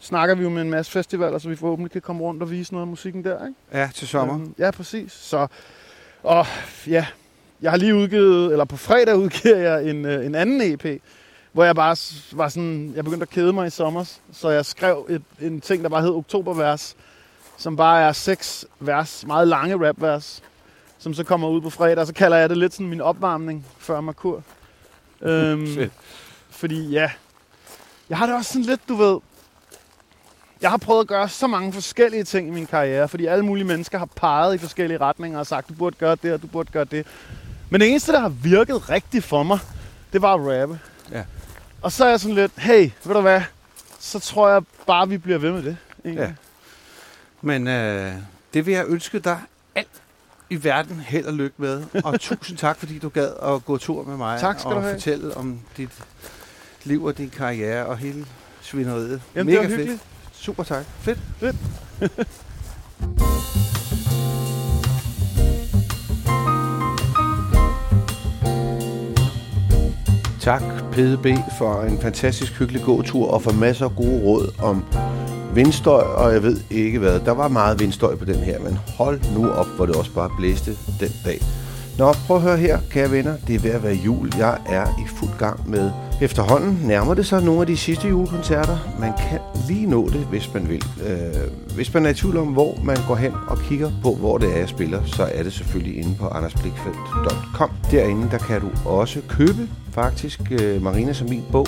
[0.00, 2.72] snakker vi jo med en masse festivaler, så vi forhåbentlig kan komme rundt og vise
[2.72, 3.58] noget af musikken der, ikke?
[3.72, 4.34] ja til sommer.
[4.34, 5.12] Øhm, ja, præcis.
[5.12, 5.46] Så,
[6.22, 6.46] og
[6.86, 7.06] ja,
[7.62, 10.84] jeg har lige udgivet, eller på fredag udgiver jeg en, øh, en anden EP,
[11.54, 11.96] hvor jeg bare
[12.32, 15.82] var sådan, jeg begyndte at kede mig i sommer, så jeg skrev et, en ting,
[15.82, 16.96] der bare hed Oktobervers,
[17.56, 20.42] som bare er seks vers, meget lange rapvers,
[20.98, 23.66] som så kommer ud på fredag, og så kalder jeg det lidt sådan min opvarmning
[23.78, 24.42] før Merkur.
[25.22, 25.92] Øhm, Fedt.
[26.50, 27.10] fordi ja,
[28.08, 29.20] jeg har det også sådan lidt, du ved,
[30.60, 33.64] jeg har prøvet at gøre så mange forskellige ting i min karriere, fordi alle mulige
[33.64, 36.72] mennesker har peget i forskellige retninger og sagt, du burde gøre det, og du burde
[36.72, 37.06] gøre det.
[37.70, 39.58] Men det eneste, der har virket rigtigt for mig,
[40.12, 40.80] det var at rappe.
[41.84, 43.40] Og så er jeg sådan lidt, hey, ved du hvad,
[44.00, 45.76] så tror jeg bare, vi bliver ved med det.
[46.04, 46.22] egentlig.
[46.24, 46.32] Ja.
[47.40, 48.12] Men øh,
[48.54, 49.38] det vil jeg ønske dig
[49.74, 49.88] alt
[50.50, 51.84] i verden held og lykke med.
[52.04, 54.80] Og tusind tak, fordi du gad at gå tur med mig Tak skal og du
[54.80, 54.94] have.
[54.94, 55.90] fortælle om dit
[56.84, 58.26] liv og din karriere og hele
[58.60, 59.22] svineriet.
[59.34, 59.80] Jamen, Mega det var fedt.
[59.80, 60.02] hyggeligt.
[60.32, 60.84] Super tak.
[61.00, 61.18] Fedt.
[70.44, 71.26] Tak, PDB,
[71.58, 74.84] for en fantastisk hyggelig gåtur og for masser af gode råd om
[75.54, 77.20] vindstøj, og jeg ved ikke hvad.
[77.20, 80.30] Der var meget vindstøj på den her, men hold nu op, hvor det også bare
[80.38, 80.70] blæste
[81.00, 81.40] den dag.
[81.98, 83.36] Nå, prøv at høre her, kære venner.
[83.46, 84.32] Det er ved at være jul.
[84.38, 85.90] Jeg er i fuld gang med
[86.20, 86.80] efterhånden.
[86.82, 88.78] Nærmer det sig nogle af de sidste julekoncerter.
[89.00, 89.38] Man kan
[89.68, 90.84] lige nå det, hvis man vil.
[91.06, 94.38] Øh, hvis man er i tvivl om, hvor man går hen og kigger på, hvor
[94.38, 97.70] det er, jeg spiller, så er det selvfølgelig inde på andersblikfeldt.com.
[97.90, 101.66] Derinde, der kan du også købe faktisk øh, som min bog,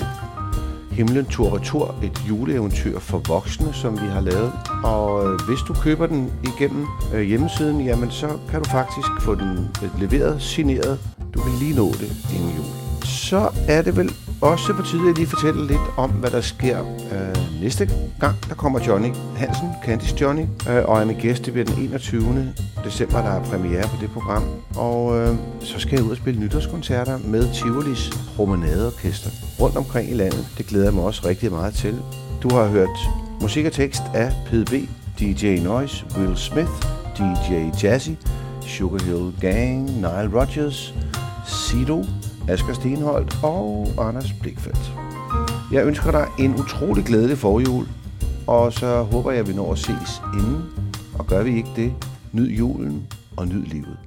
[0.90, 4.52] Himlen Tur Retur, et juleeventyr for voksne, som vi har lavet.
[4.84, 9.34] Og øh, hvis du køber den igennem øh, hjemmesiden, jamen så kan du faktisk få
[9.34, 10.98] den øh, leveret, signeret.
[11.34, 12.64] Du kan lige nå det inden jul.
[13.04, 16.40] Så er det vel også på tide, at jeg lige fortæller lidt om, hvad der
[16.40, 16.80] sker
[17.12, 18.36] øh, næste gang.
[18.48, 21.44] Der kommer Johnny Hansen, Candice Johnny, øh, og er min gæst.
[21.44, 22.54] Det bliver den 21.
[22.84, 24.44] december, der er premiere på det program.
[24.76, 29.30] Og øh, så skal jeg ud og spille nytårskoncerter med Tivolis Promenadeorkester
[29.60, 30.46] rundt omkring i landet.
[30.58, 31.98] Det glæder jeg mig også rigtig meget til.
[32.42, 32.98] Du har hørt
[33.40, 34.72] musik og tekst af PDB,
[35.20, 36.70] DJ Noise, Will Smith,
[37.18, 38.10] DJ Jazzy,
[38.66, 40.94] Sugar Hill Gang, Nile Rodgers,
[41.46, 42.04] Sido,
[42.48, 44.92] Asger Stenholdt og Anders Blikfeldt.
[45.72, 47.86] Jeg ønsker dig en utrolig glædelig forjul,
[48.46, 50.62] og så håber jeg, at vi når at ses inden.
[51.18, 51.92] Og gør vi ikke det,
[52.32, 54.05] Nyd julen og nyd livet.